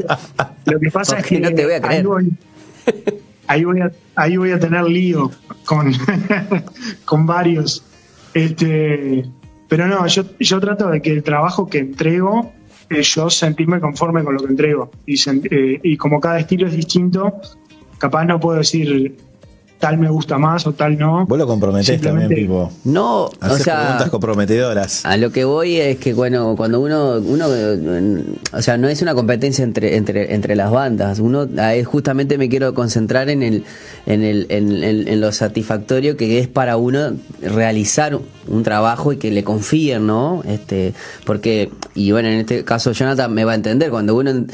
Lo 0.67 0.81
que 0.81 0.91
pasa 0.91 1.19
es 1.19 1.27
que 1.27 1.41
no 1.41 1.53
te 1.53 1.65
voy 1.65 1.75
a 1.75 1.81
creer. 1.81 2.01
Ahí, 2.01 2.05
voy, 2.05 2.33
ahí 3.49 3.65
voy 3.65 3.81
a, 3.81 3.91
ahí 4.15 4.37
voy 4.37 4.53
a 4.53 4.61
tener 4.61 4.85
lío 4.85 5.31
con, 5.65 5.93
con 7.05 7.27
varios. 7.27 7.83
Este, 8.33 9.25
pero 9.69 9.89
no, 9.89 10.07
yo, 10.07 10.25
yo 10.39 10.61
trato 10.61 10.89
de 10.89 11.03
que 11.03 11.11
el 11.11 11.23
trabajo 11.25 11.67
que 11.67 11.79
entrego, 11.79 12.53
eh, 12.89 13.03
yo 13.03 13.29
sentirme 13.29 13.81
conforme 13.81 14.23
con 14.23 14.35
lo 14.35 14.41
que 14.41 14.47
entrego. 14.51 14.91
Y, 15.07 15.15
eh, 15.51 15.81
y 15.83 15.97
como 15.97 16.21
cada 16.21 16.39
estilo 16.39 16.69
es 16.69 16.75
distinto, 16.75 17.41
capaz 17.99 18.25
no 18.25 18.39
puedo 18.39 18.59
decir 18.59 19.17
tal 19.81 19.99
me 19.99 20.09
gusta 20.11 20.39
más 20.39 20.67
o 20.67 20.73
tal 20.73 20.97
no. 20.99 21.27
Vos 21.27 21.39
lo 21.39 21.47
comprometés 21.47 22.01
también, 22.01 22.29
Pipo. 22.29 22.71
No, 22.85 23.25
o 23.25 23.31
Haces 23.41 23.63
sea, 23.65 23.81
preguntas 23.81 24.11
comprometedoras. 24.11 25.05
A 25.07 25.17
lo 25.17 25.33
que 25.33 25.45
voy 25.45 25.77
es 25.81 25.97
que 25.97 26.15
bueno, 26.15 26.55
cuando 26.57 26.81
uno, 26.81 27.15
uno, 27.17 27.47
o 28.53 28.63
sea, 28.63 28.77
no 28.77 28.89
es 28.89 29.01
una 29.03 29.15
competencia 29.15 29.65
entre, 29.65 29.97
entre, 29.97 30.35
entre 30.35 30.55
las 30.55 30.71
bandas. 30.71 31.19
Uno, 31.19 31.49
justamente 31.85 32.39
me 32.39 32.49
quiero 32.49 32.75
concentrar 32.75 33.31
en 33.31 33.43
el, 33.43 33.65
en 34.07 34.23
el, 34.23 34.47
en, 34.51 34.71
en- 34.85 35.09
en 35.09 35.21
lo 35.21 35.33
satisfactorio 35.33 36.17
que 36.17 36.39
es 36.39 36.47
para 36.47 36.77
uno 36.77 37.15
realizar 37.43 38.19
un 38.49 38.63
trabajo 38.63 39.13
y 39.13 39.17
que 39.17 39.31
le 39.31 39.43
confíen, 39.45 40.07
¿no? 40.07 40.43
Este, 40.47 40.93
porque, 41.25 41.71
y 41.95 42.13
bueno, 42.13 42.29
en 42.29 42.41
este 42.41 42.65
caso 42.65 42.93
Jonathan 42.93 43.33
me 43.33 43.45
va 43.45 43.53
a 43.53 43.55
entender, 43.55 43.91
cuando 43.91 44.15
uno 44.15 44.45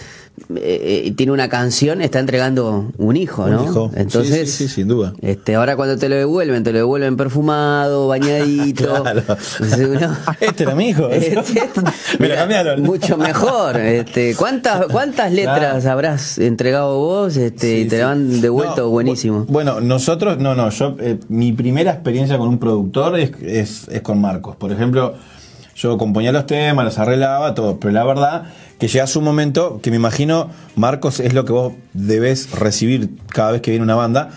eh, 0.55 1.03
eh, 1.07 1.12
tiene 1.16 1.33
una 1.33 1.49
canción, 1.49 2.03
está 2.03 2.18
entregando 2.18 2.90
un 2.99 3.16
hijo, 3.16 3.44
Un 3.44 3.51
¿no? 3.53 3.64
hijo. 3.64 3.90
Sí, 3.94 4.01
Entonces, 4.01 4.51
sí, 4.53 4.68
sí, 4.68 4.75
sin 4.75 4.88
duda. 4.88 5.12
Este, 5.22 5.55
ahora 5.55 5.77
cuando 5.77 5.96
te 5.96 6.09
lo 6.09 6.16
devuelven, 6.16 6.62
te 6.64 6.72
lo 6.72 6.79
devuelven 6.79 7.16
perfumado, 7.16 8.09
bañadito. 8.09 8.87
Claro. 9.03 9.20
Entonces 9.20 9.88
uno- 9.88 10.16
Este 10.40 10.62
era 10.64 10.75
mi 10.75 10.88
hijo. 10.90 11.09
Este, 11.11 11.35
lo 12.18 12.35
cambiaron. 12.35 12.83
Mucho 12.83 13.16
mejor. 13.16 13.77
Este, 13.79 14.35
¿cuántas, 14.37 14.87
cuántas 14.87 15.33
letras 15.33 15.83
Claro. 15.83 15.90
habrás 15.92 16.38
entregado 16.38 16.99
vos 16.99 17.37
este, 17.37 17.81
y 17.81 17.85
te 17.88 17.99
la 17.99 18.12
han 18.12 18.40
devuelto 18.40 18.83
No, 18.83 18.88
buenísimo? 18.90 19.44
bu- 19.46 19.53
Bueno, 19.53 19.81
nosotros, 19.81 20.38
no, 20.38 20.55
no, 20.55 20.70
yo, 20.70 20.96
eh, 21.01 21.18
mi 21.29 21.53
primera 21.53 21.92
experiencia 21.92 22.38
con 22.38 22.49
un 22.49 22.59
productor 22.59 23.18
es, 23.18 23.31
es, 23.42 23.88
es 23.88 24.01
con 24.03 24.20
Marcos. 24.20 24.57
Por 24.57 24.72
ejemplo, 24.72 25.14
yo 25.75 25.99
componía 25.99 26.33
los 26.33 26.46
temas, 26.46 26.85
los 26.85 26.99
arreglaba, 26.99 27.55
todo, 27.55 27.79
pero 27.79 27.92
la 27.92 28.05
verdad 28.05 28.44
que 28.78 28.88
llega 28.88 29.06
un 29.16 29.24
momento 29.24 29.80
que 29.82 29.90
me 29.90 29.96
imagino, 29.96 30.50
Marcos, 30.74 31.20
es 31.20 31.32
lo 31.32 31.44
que 31.44 31.52
vos 31.52 31.72
debes 31.94 32.50
recibir 32.50 33.10
cada 33.28 33.52
vez 33.52 33.62
que 33.62 33.70
viene 33.70 33.84
una 33.84 33.94
banda, 33.94 34.30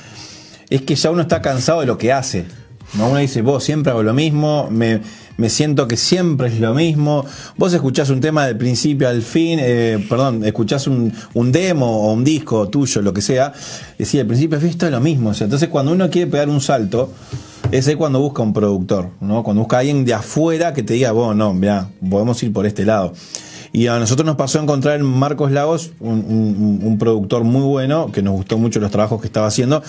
es 0.70 0.82
que 0.84 0.96
ya 0.96 1.12
uno 1.12 1.22
está 1.22 1.42
cansado 1.42 1.82
de 1.82 1.86
lo 1.86 1.98
que 1.98 2.14
hace. 2.14 2.46
¿no? 2.94 3.10
Uno 3.10 3.18
dice, 3.18 3.42
vos 3.42 3.64
siempre 3.64 3.92
hago 3.92 4.02
lo 4.02 4.14
mismo, 4.14 4.70
me, 4.72 5.02
me 5.38 5.50
siento 5.50 5.88
que 5.88 5.98
siempre 5.98 6.48
es 6.48 6.60
lo 6.60 6.74
mismo. 6.74 7.26
Vos 7.58 7.74
escuchás 7.74 8.10
un 8.10 8.22
tema 8.22 8.46
del 8.46 8.58
principio 8.58 9.10
al 9.10 9.22
fin, 9.22 9.60
eh, 9.62 10.04
perdón, 10.10 10.44
escuchás 10.44 10.88
un, 10.88 11.14
un 11.34 11.52
demo 11.52 12.08
o 12.08 12.14
un 12.14 12.24
disco 12.24 12.70
tuyo, 12.70 13.02
lo 13.02 13.14
que 13.14 13.22
sea, 13.22 13.54
decía, 13.98 14.22
al 14.22 14.28
principio 14.28 14.58
esto 14.58 14.86
es 14.86 14.92
lo 14.92 15.02
mismo. 15.02 15.32
O 15.32 15.34
sea, 15.34 15.46
entonces 15.46 15.70
cuando 15.70 15.92
uno 15.92 16.10
quiere 16.10 16.32
pegar 16.32 16.50
un 16.50 16.62
salto, 16.62 17.12
es 17.72 17.88
ahí 17.88 17.96
cuando 17.96 18.20
busca 18.20 18.42
un 18.42 18.54
productor, 18.54 19.10
¿no? 19.20 19.44
Cuando 19.44 19.62
busca 19.62 19.78
a 19.78 19.80
alguien 19.82 20.06
de 20.06 20.14
afuera 20.14 20.74
que 20.74 20.82
te 20.82 20.94
diga, 20.94 21.12
vos, 21.12 21.36
no, 21.36 21.54
mira, 21.54 21.90
podemos 22.10 22.42
ir 22.42 22.52
por 22.52 22.66
este 22.66 22.86
lado. 22.86 23.14
Y 23.72 23.88
a 23.88 24.00
nosotros 24.00 24.26
nos 24.26 24.36
pasó 24.36 24.60
a 24.60 24.64
encontrar 24.64 25.00
en 25.00 25.06
Marcos 25.06 25.52
Lagos 25.52 25.92
un, 26.00 26.80
un- 26.84 26.98
productor 26.98 27.44
muy 27.44 27.62
bueno, 27.62 28.12
que 28.12 28.22
nos 28.22 28.34
gustó 28.34 28.58
mucho 28.58 28.80
los 28.80 28.90
trabajos 28.92 29.22
que 29.22 29.28
estaba 29.28 29.48
haciendo, 29.48 29.84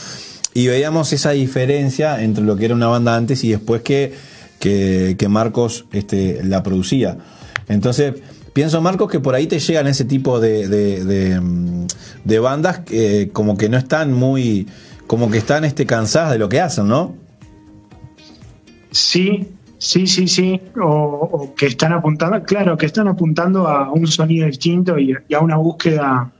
y 0.53 0.66
veíamos 0.66 1.12
esa 1.12 1.31
diferencia 1.31 2.23
entre 2.23 2.45
lo 2.45 2.57
que 2.57 2.66
era 2.66 2.75
una 2.75 2.88
banda 2.88 3.16
antes 3.16 3.43
y 3.45 3.51
después 3.51 3.83
que, 3.83 4.12
que, 4.59 5.16
que 5.19 5.29
Marcos 5.29 5.87
este, 5.93 6.45
la 6.45 6.62
producía. 6.62 7.16
Entonces, 7.69 8.14
pienso, 8.53 8.81
Marcos, 8.83 9.11
que 9.11 9.21
por 9.21 9.35
ahí 9.35 9.47
te 9.47 9.59
llegan 9.61 9.87
ese 9.87 10.05
tipo 10.05 10.40
de, 10.40 10.69
de, 10.69 11.05
de, 11.05 11.40
de 12.25 12.38
bandas 12.38 12.81
que 12.81 13.31
como 13.33 13.57
que 13.57 13.69
no 13.69 13.79
están 13.79 14.12
muy, 14.12 14.66
como 15.07 15.31
que 15.31 15.38
están 15.38 15.64
este, 15.64 15.87
cansadas 15.87 16.33
de 16.33 16.38
lo 16.38 16.49
que 16.49 16.61
hacen, 16.61 16.87
¿no? 16.88 17.14
Sí, 18.90 19.49
sí, 19.81 20.07
sí, 20.07 20.29
sí. 20.29 20.61
O, 20.81 20.87
o 20.87 21.55
que 21.55 21.66
están 21.66 21.93
apuntando, 21.93 22.43
claro, 22.45 22.77
que 22.77 22.87
están 22.87 23.09
apuntando 23.09 23.66
a 23.66 23.90
un 23.90 24.07
sonido 24.07 24.47
distinto 24.47 24.99
y, 24.99 25.14
a 25.35 25.40
una 25.40 25.57
búsqueda 25.57 26.31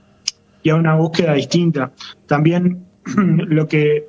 y 0.63 0.69
a 0.69 0.75
una 0.75 0.95
búsqueda 0.95 1.33
distinta. 1.33 1.91
También 2.27 2.85
lo 3.15 3.67
que 3.67 4.07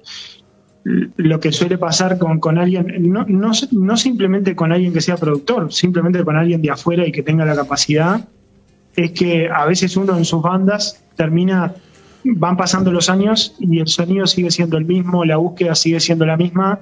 lo 0.84 1.38
que 1.38 1.52
suele 1.52 1.78
pasar 1.78 2.18
con, 2.18 2.40
con 2.40 2.58
alguien, 2.58 2.86
no, 3.12 3.24
no, 3.28 3.52
no 3.70 3.96
simplemente 3.96 4.56
con 4.56 4.72
alguien 4.72 4.92
que 4.92 5.00
sea 5.00 5.16
productor, 5.16 5.72
simplemente 5.72 6.24
con 6.24 6.36
alguien 6.36 6.60
de 6.60 6.70
afuera 6.70 7.06
y 7.06 7.12
que 7.12 7.22
tenga 7.22 7.44
la 7.44 7.54
capacidad, 7.54 8.28
es 8.96 9.12
que 9.12 9.48
a 9.48 9.64
veces 9.64 9.96
uno 9.96 10.18
en 10.18 10.24
sus 10.24 10.42
bandas 10.42 11.04
termina, 11.14 11.74
van 12.24 12.56
pasando 12.56 12.90
los 12.90 13.08
años 13.08 13.54
y 13.60 13.78
el 13.78 13.86
sonido 13.86 14.26
sigue 14.26 14.50
siendo 14.50 14.76
el 14.76 14.84
mismo, 14.84 15.24
la 15.24 15.36
búsqueda 15.36 15.76
sigue 15.76 16.00
siendo 16.00 16.26
la 16.26 16.36
misma 16.36 16.80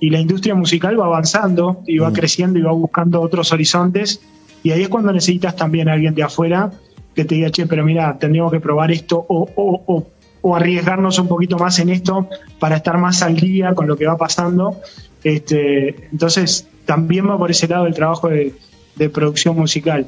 y 0.00 0.10
la 0.10 0.20
industria 0.20 0.54
musical 0.54 0.98
va 1.00 1.06
avanzando 1.06 1.82
y 1.86 1.98
va 1.98 2.10
Mm. 2.10 2.14
creciendo 2.14 2.58
y 2.58 2.62
va 2.62 2.72
buscando 2.72 3.20
otros 3.20 3.52
horizontes 3.52 4.20
y 4.62 4.70
ahí 4.72 4.82
es 4.82 4.88
cuando 4.88 5.12
necesitas 5.12 5.56
también 5.56 5.88
a 5.88 5.92
alguien 5.94 6.14
de 6.14 6.22
afuera 6.22 6.70
que 7.14 7.24
te 7.24 7.34
diga, 7.36 7.50
che, 7.50 7.66
pero 7.66 7.84
mira, 7.84 8.18
tendríamos 8.18 8.52
que 8.52 8.60
probar 8.60 8.90
esto 8.90 9.24
o, 9.28 9.48
o, 9.56 9.82
o, 9.86 10.06
o 10.42 10.54
arriesgarnos 10.56 11.18
un 11.18 11.28
poquito 11.28 11.56
más 11.56 11.78
en 11.78 11.88
esto 11.88 12.28
para 12.58 12.76
estar 12.76 12.98
más 12.98 13.22
al 13.22 13.36
día 13.36 13.74
con 13.74 13.86
lo 13.86 13.96
que 13.96 14.06
va 14.06 14.16
pasando. 14.18 14.76
Este, 15.24 16.08
entonces, 16.12 16.68
también 16.84 17.28
va 17.28 17.38
por 17.38 17.50
ese 17.50 17.66
lado 17.68 17.86
el 17.86 17.94
trabajo 17.94 18.28
de, 18.28 18.52
de 18.96 19.08
producción 19.08 19.56
musical. 19.56 20.06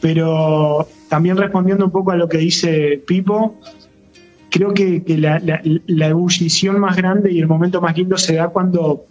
Pero 0.00 0.86
también 1.08 1.36
respondiendo 1.36 1.84
un 1.84 1.90
poco 1.90 2.10
a 2.10 2.16
lo 2.16 2.28
que 2.28 2.38
dice 2.38 3.02
Pipo, 3.06 3.56
creo 4.50 4.72
que, 4.74 5.02
que 5.04 5.16
la, 5.18 5.38
la- 5.38 5.60
la 5.64 6.06
ebullición 6.08 6.78
más 6.80 6.96
grande 6.96 7.32
y 7.32 7.38
el 7.40 7.46
momento 7.46 7.80
más 7.80 7.96
lindo 7.96 8.16
se 8.18 8.34
da 8.34 8.48
cuando, 8.48 9.04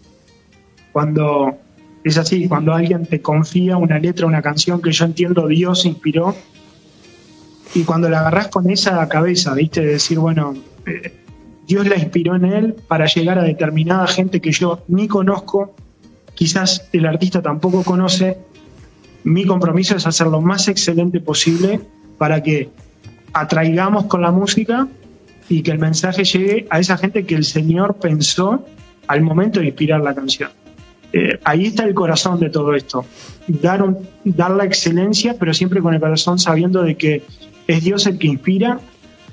cuando 0.97 1.55
es 2.03 2.17
así, 2.17 2.47
cuando 2.47 2.73
alguien 2.73 3.05
te 3.05 3.21
confía 3.21 3.77
una 3.77 3.99
letra, 3.99 4.25
una 4.25 4.41
canción 4.41 4.81
que 4.81 4.91
yo 4.91 5.05
entiendo 5.05 5.45
Dios 5.45 5.85
inspiró, 5.85 6.35
y 7.75 7.83
cuando 7.83 8.09
la 8.09 8.21
agarrás 8.21 8.47
con 8.47 8.67
esa 8.71 9.07
cabeza, 9.07 9.53
¿viste? 9.53 9.81
De 9.81 9.91
decir, 9.91 10.17
bueno, 10.17 10.55
eh, 10.87 11.13
Dios 11.67 11.85
la 11.85 11.97
inspiró 11.97 12.35
en 12.35 12.45
él 12.45 12.75
para 12.87 13.05
llegar 13.05 13.37
a 13.37 13.43
determinada 13.43 14.07
gente 14.07 14.41
que 14.41 14.51
yo 14.51 14.85
ni 14.87 15.07
conozco, 15.07 15.75
quizás 16.33 16.89
el 16.91 17.05
artista 17.05 17.43
tampoco 17.43 17.83
conoce. 17.83 18.39
Mi 19.23 19.45
compromiso 19.45 19.95
es 19.95 20.07
hacer 20.07 20.25
lo 20.25 20.41
más 20.41 20.67
excelente 20.67 21.19
posible 21.19 21.79
para 22.17 22.41
que 22.41 22.71
atraigamos 23.33 24.05
con 24.05 24.23
la 24.23 24.31
música 24.31 24.87
y 25.47 25.61
que 25.61 25.69
el 25.69 25.77
mensaje 25.77 26.23
llegue 26.23 26.65
a 26.71 26.79
esa 26.79 26.97
gente 26.97 27.23
que 27.23 27.35
el 27.35 27.43
Señor 27.43 27.97
pensó 27.97 28.65
al 29.05 29.21
momento 29.21 29.59
de 29.59 29.67
inspirar 29.67 30.01
la 30.01 30.15
canción. 30.15 30.49
Eh, 31.13 31.39
ahí 31.43 31.67
está 31.67 31.83
el 31.85 31.93
corazón 31.93 32.39
de 32.39 32.49
todo 32.49 32.75
esto. 32.75 33.05
Dar, 33.47 33.81
un- 33.81 33.97
dar 34.23 34.51
la 34.51 34.65
excelencia, 34.65 35.35
pero 35.39 35.53
siempre 35.53 35.81
con 35.81 35.93
el 35.93 35.99
corazón 35.99 36.37
sabiendo 36.39 36.83
de 36.83 36.95
que 36.95 37.23
es 37.67 37.83
Dios 37.83 38.05
el 38.07 38.17
que 38.17 38.27
inspira 38.27 38.79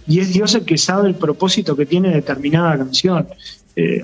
y 0.06 0.20
es 0.20 0.32
Dios 0.32 0.54
el 0.54 0.64
que 0.64 0.78
sabe 0.78 1.08
el 1.08 1.14
propósito 1.14 1.74
que 1.76 1.87
tiene 1.87 2.10
determinada 2.12 2.76
canción. 2.78 3.26
Eh, 3.76 4.00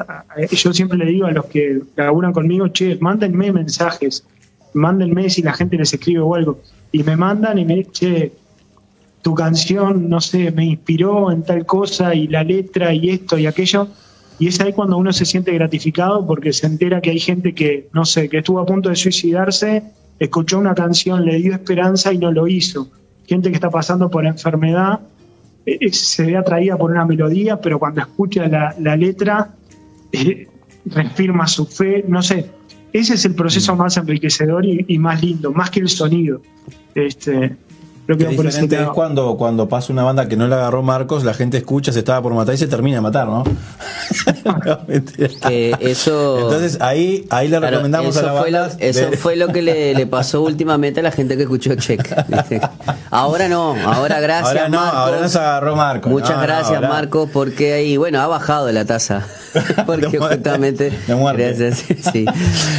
yo 0.51 0.73
siempre 0.73 0.99
le 0.99 1.07
digo 1.07 1.27
a 1.27 1.31
los 1.33 1.47
que 1.47 1.81
laburan 1.97 2.33
conmigo, 2.33 2.69
che, 2.69 2.97
mándenme 3.01 3.53
mensajes, 3.53 4.25
mándenme 4.75 5.31
si 5.31 5.43
la 5.43 5.53
gente 5.53 5.77
les 5.77 5.93
escribe 5.93 6.21
o 6.21 6.35
algo. 6.35 6.61
Y 6.91 7.05
me 7.05 7.17
mandan 7.17 7.59
y 7.59 7.65
me 7.65 7.77
dicen, 7.77 7.93
che, 7.93 8.33
tu 9.23 9.35
canción, 9.35 10.09
no 10.09 10.21
sé, 10.21 10.51
me 10.51 10.65
inspiró 10.65 11.31
en 11.31 11.43
tal 11.45 11.65
cosa 11.67 12.15
y 12.15 12.27
la 12.27 12.43
letra 12.43 12.93
y 12.95 13.11
esto 13.11 13.39
y 13.39 13.47
aquello. 13.47 13.87
Y 14.41 14.49
es 14.49 14.59
ahí 14.59 14.73
cuando 14.73 14.97
uno 14.97 15.13
se 15.13 15.27
siente 15.27 15.53
gratificado 15.53 16.27
porque 16.27 16.55
se 16.55 16.67
entera 16.67 17.03
que 17.03 17.11
hay 17.11 17.21
gente 17.21 17.55
que, 17.55 17.91
no 17.93 18.07
sé, 18.07 18.31
que 18.31 18.39
estuvo 18.39 18.59
a 18.59 18.65
punto 18.65 18.89
de 18.89 18.97
suicidarse, 18.97 19.83
escuchó 20.19 20.59
una 20.59 20.75
canción, 20.75 21.27
le 21.27 21.37
dio 21.37 21.53
esperanza 21.53 22.11
y 22.11 22.17
no 22.17 22.33
lo 22.33 22.49
hizo. 22.49 22.91
Gente 23.27 23.51
que 23.51 23.57
está 23.57 23.69
pasando 23.69 24.11
por 24.11 24.25
enfermedad, 24.25 25.01
eh, 25.67 25.77
eh, 25.83 25.93
se 25.93 26.25
ve 26.25 26.39
atraída 26.39 26.79
por 26.79 26.91
una 26.91 27.05
melodía, 27.05 27.61
pero 27.61 27.79
cuando 27.79 28.01
escucha 28.01 28.49
la, 28.49 28.75
la 28.81 28.97
letra, 28.97 29.55
eh, 30.13 30.49
reafirma 30.87 31.47
su 31.47 31.67
fe, 31.67 32.03
no 32.09 32.23
sé. 32.23 32.47
Ese 32.95 33.15
es 33.15 33.25
el 33.27 33.35
proceso 33.35 33.77
más 33.77 33.99
enriquecedor 33.99 34.65
y, 34.65 34.87
y 34.89 34.99
más 34.99 35.23
lindo, 35.23 35.53
más 35.53 35.71
que 35.71 35.81
el 35.81 35.91
sonido. 35.91 36.41
Este, 36.95 37.57
creo 38.17 38.31
que 38.31 38.37
por 38.37 38.47
diferente 38.47 38.81
es 38.81 38.89
cuando, 38.89 39.37
cuando 39.37 39.69
pasa 39.69 39.93
una 39.93 40.03
banda 40.05 40.29
que 40.29 40.37
no 40.37 40.47
la 40.49 40.57
agarró 40.57 40.83
Marcos, 40.83 41.25
la 41.25 41.35
gente 41.35 41.57
escucha, 41.59 41.93
se 41.93 41.99
estaba 42.01 42.23
por 42.23 42.35
matar 42.35 42.55
y 42.55 42.59
se 42.59 42.67
termina 42.67 42.97
de 42.97 43.01
matar, 43.03 43.27
¿no? 43.27 43.45
No. 44.45 44.87
Que 45.49 45.77
eso. 45.81 46.39
Entonces 46.41 46.79
ahí, 46.81 47.27
ahí 47.31 47.49
le 47.49 47.59
Claro, 47.59 47.71
recomendamos 47.77 48.17
a 48.17 48.21
eso 48.21 48.27
la 48.35 48.41
fue 48.41 48.51
lo, 48.51 48.61
banda. 48.61 48.77
eso 48.81 49.07
fue 49.19 49.37
lo 49.37 49.49
que 49.49 49.63
le, 49.63 49.95
le 49.95 50.07
pasó 50.07 50.43
últimamente 50.43 51.01
a 51.01 51.03
la 51.03 51.11
gente 51.11 51.37
que 51.37 51.43
escuchó 51.43 51.75
Check. 51.75 52.09
Ahora 53.11 53.49
no, 53.49 53.75
ahora 53.85 54.21
gracias. 54.21 54.49
Ahora 54.49 54.69
no, 54.69 54.79
Marcos. 54.79 54.99
ahora 54.99 55.21
nos 55.21 55.37
agarró 55.37 55.77
Marcos. 55.77 56.13
Muchas 56.13 56.31
No, 56.31 56.37
no, 56.37 56.43
gracias, 56.43 56.75
ahora- 56.77 56.89
Marcos, 56.89 57.29
porque 57.33 57.73
ahí, 57.75 57.97
bueno, 57.97 58.21
ha 58.21 58.27
bajado 58.27 58.71
la 58.73 58.85
tasa. 58.85 59.27
porque 59.87 60.19
justamente. 60.19 60.93
De 61.07 61.15
muerte. 61.17 61.53
Gracias, 61.59 61.85
sí. 62.13 62.25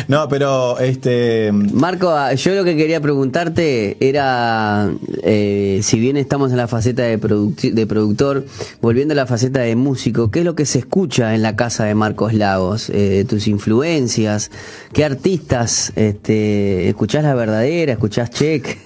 No, 0.08 0.28
pero 0.30 0.80
este. 0.80 1.52
Marco, 1.52 2.10
ah, 2.10 2.34
yo 2.34 2.54
lo 2.56 2.64
que 2.64 2.78
quería 2.78 3.02
preguntarte 3.02 3.98
era, 4.00 4.90
eh, 5.24 5.80
si 5.84 6.00
bien 6.00 6.18
estamos 6.18 6.52
en 6.52 6.58
la 6.58 6.68
faceta 6.68 7.04
de, 7.04 7.20
produc- 7.20 7.74
de 7.74 7.88
productor, 7.88 8.46
volviendo 8.82 9.14
a 9.14 9.16
la 9.16 9.26
faceta 9.26 9.62
de 9.62 9.76
músico, 9.76 10.32
¿qué 10.32 10.40
es 10.40 10.46
lo 10.46 10.56
que 10.56 10.66
se 10.66 10.80
escucha 10.80 11.36
en 11.36 11.42
la 11.42 11.56
casa 11.56 11.86
de 11.86 11.96
Marcos 11.96 12.34
Lagos? 12.34 12.90
Eh, 12.90 13.26
¿Tus 13.28 13.48
influencias? 13.48 14.52
¿Qué 14.94 15.06
artistas? 15.06 15.94
Este, 15.96 16.90
¿Escuchás 16.90 17.24
la 17.24 17.36
verdadera? 17.36 17.94
¿Escuchás 17.94 18.30
Check? 18.30 18.78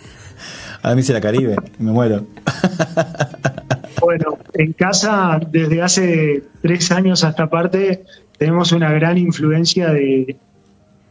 A 0.82 0.94
mí 0.94 1.02
se 1.02 1.14
la 1.14 1.22
Caribe, 1.22 1.56
me 1.80 1.92
muero. 1.92 2.28
Bueno, 4.02 4.38
en 4.54 4.74
casa 4.74 5.40
desde 5.52 5.82
hace 5.82 6.44
tres 6.62 6.92
años 6.92 7.24
a 7.24 7.30
esta 7.30 7.50
parte 7.50 8.04
tenemos 8.38 8.72
una 8.72 8.92
gran 8.92 9.18
influencia 9.18 9.90
de, 9.92 10.36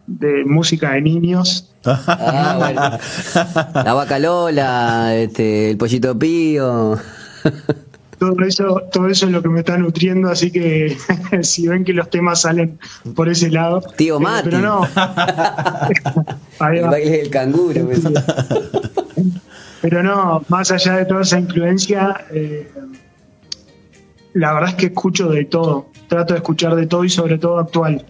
de 0.07 0.45
música 0.45 0.93
de 0.93 1.03
niños. 1.03 1.73
Ah, 1.85 2.57
bueno. 2.59 2.99
La 3.85 3.95
vaca 3.95 4.19
Lola, 4.19 5.15
este, 5.17 5.71
el 5.71 5.77
pollito 5.77 6.19
pío. 6.19 6.99
Todo 8.19 8.41
eso, 8.47 8.83
todo 8.93 9.09
eso 9.09 9.27
es 9.27 9.33
lo 9.33 9.43
que 9.43 9.49
me 9.49 9.61
está 9.61 9.77
nutriendo, 9.77 10.31
así 10.31 10.51
que 10.51 10.97
si 11.43 11.69
ven 11.69 11.85
que 11.85 11.93
los 11.93 12.09
temas 12.11 12.43
salen 12.43 12.79
por 13.15 13.29
ese 13.29 13.51
lado. 13.51 13.83
Tío 13.97 14.17
eh, 14.17 14.21
Mati. 14.21 14.51
Pero 14.51 14.61
no. 14.61 14.85
El 16.71 16.85
va. 16.85 16.91
baile 16.91 17.19
del 17.19 17.31
canguro. 17.31 17.89
Pero 19.83 20.03
no, 20.03 20.43
más 20.49 20.71
allá 20.71 20.97
de 20.97 21.05
toda 21.05 21.23
esa 21.23 21.39
influencia, 21.39 22.25
eh, 22.33 22.71
la 24.33 24.55
verdad 24.55 24.71
es 24.71 24.77
que 24.77 24.87
escucho 24.87 25.29
de 25.29 25.45
todo. 25.45 25.89
Trato 26.09 26.35
de 26.35 26.39
escuchar 26.39 26.75
de 26.77 26.87
todo 26.87 27.05
y 27.05 27.11
sobre 27.11 27.39
todo 27.39 27.59
actual. 27.59 28.05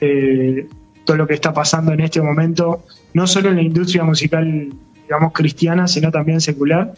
Eh, 0.00 0.66
todo 1.04 1.16
lo 1.16 1.26
que 1.26 1.34
está 1.34 1.52
pasando 1.52 1.92
en 1.92 2.00
este 2.00 2.20
momento, 2.22 2.84
no 3.14 3.26
solo 3.26 3.50
en 3.50 3.56
la 3.56 3.62
industria 3.62 4.04
musical, 4.04 4.72
digamos, 5.04 5.32
cristiana, 5.32 5.88
sino 5.88 6.10
también 6.10 6.40
secular. 6.40 6.92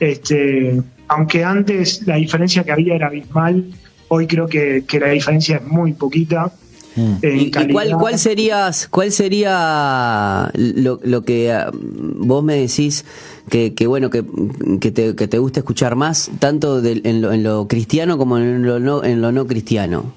Este, 0.00 0.80
aunque 1.08 1.44
antes 1.44 2.06
la 2.06 2.16
diferencia 2.16 2.64
que 2.64 2.72
había 2.72 2.94
era 2.96 3.06
abismal, 3.06 3.64
hoy 4.08 4.26
creo 4.26 4.46
que, 4.48 4.84
que 4.86 4.98
la 5.00 5.08
diferencia 5.08 5.56
es 5.56 5.66
muy 5.66 5.92
poquita. 5.92 6.52
en 6.96 7.18
¿Y, 7.22 7.44
y 7.44 7.50
cuál, 7.50 7.68
calidad. 7.68 7.98
cuál 7.98 8.18
serías, 8.18 8.88
cuál 8.88 9.12
sería 9.12 10.50
lo, 10.54 11.00
lo 11.02 11.22
que 11.22 11.52
ah, 11.52 11.70
vos 11.72 12.42
me 12.44 12.56
decís 12.56 13.04
que, 13.48 13.74
que 13.74 13.86
bueno 13.86 14.10
que, 14.10 14.24
que, 14.80 14.90
te, 14.92 15.14
que 15.14 15.26
te 15.28 15.38
gusta 15.38 15.60
escuchar 15.60 15.96
más 15.96 16.30
tanto 16.38 16.80
del- 16.80 17.02
en, 17.04 17.20
lo, 17.20 17.32
en 17.32 17.42
lo 17.42 17.66
cristiano 17.68 18.16
como 18.18 18.38
en 18.38 18.64
lo 18.66 18.78
no, 18.80 19.02
en 19.04 19.20
lo 19.20 19.32
no 19.32 19.46
cristiano? 19.46 20.12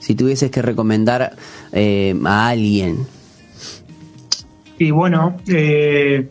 Si 0.00 0.14
tuvieses 0.16 0.50
que 0.50 0.60
recomendar 0.62 1.36
eh, 1.72 2.14
a 2.24 2.48
alguien. 2.48 3.06
Y 4.78 4.90
bueno, 4.90 5.36
eh, 5.46 6.28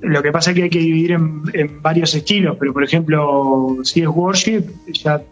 lo 0.00 0.22
que 0.22 0.32
pasa 0.32 0.50
es 0.50 0.56
que 0.56 0.62
hay 0.64 0.70
que 0.70 0.78
dividir 0.78 1.12
en, 1.12 1.42
en 1.52 1.82
varios 1.82 2.14
estilos, 2.14 2.56
pero 2.58 2.72
por 2.72 2.82
ejemplo, 2.82 3.76
si 3.84 4.00
es 4.00 4.08
worship, 4.08 4.64
ya 4.92 5.22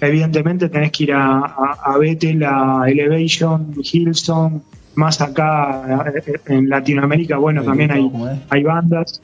evidentemente 0.00 0.68
tenés 0.68 0.92
que 0.92 1.04
ir 1.04 1.12
a, 1.14 1.38
a, 1.38 1.78
a 1.84 1.96
Bethel, 1.98 2.44
a 2.44 2.84
Elevation, 2.86 3.74
Hillsong, 3.82 4.60
más 4.96 5.20
acá 5.22 6.12
eh, 6.26 6.34
en 6.46 6.68
Latinoamérica, 6.68 7.38
bueno, 7.38 7.62
también 7.64 7.90
hay, 7.90 8.10
hay 8.50 8.62
bandas. 8.62 9.20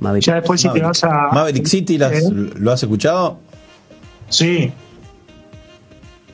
Maverick. 0.00 0.24
Ya 0.26 0.34
después 0.34 0.60
si 0.60 0.68
te 0.70 0.80
vas 0.80 1.04
a... 1.04 1.28
Maverick 1.32 1.66
City, 1.66 1.96
¿las- 1.96 2.12
¿Eh? 2.24 2.28
¿lo 2.58 2.72
has 2.72 2.82
escuchado? 2.82 3.38
Sí, 4.28 4.72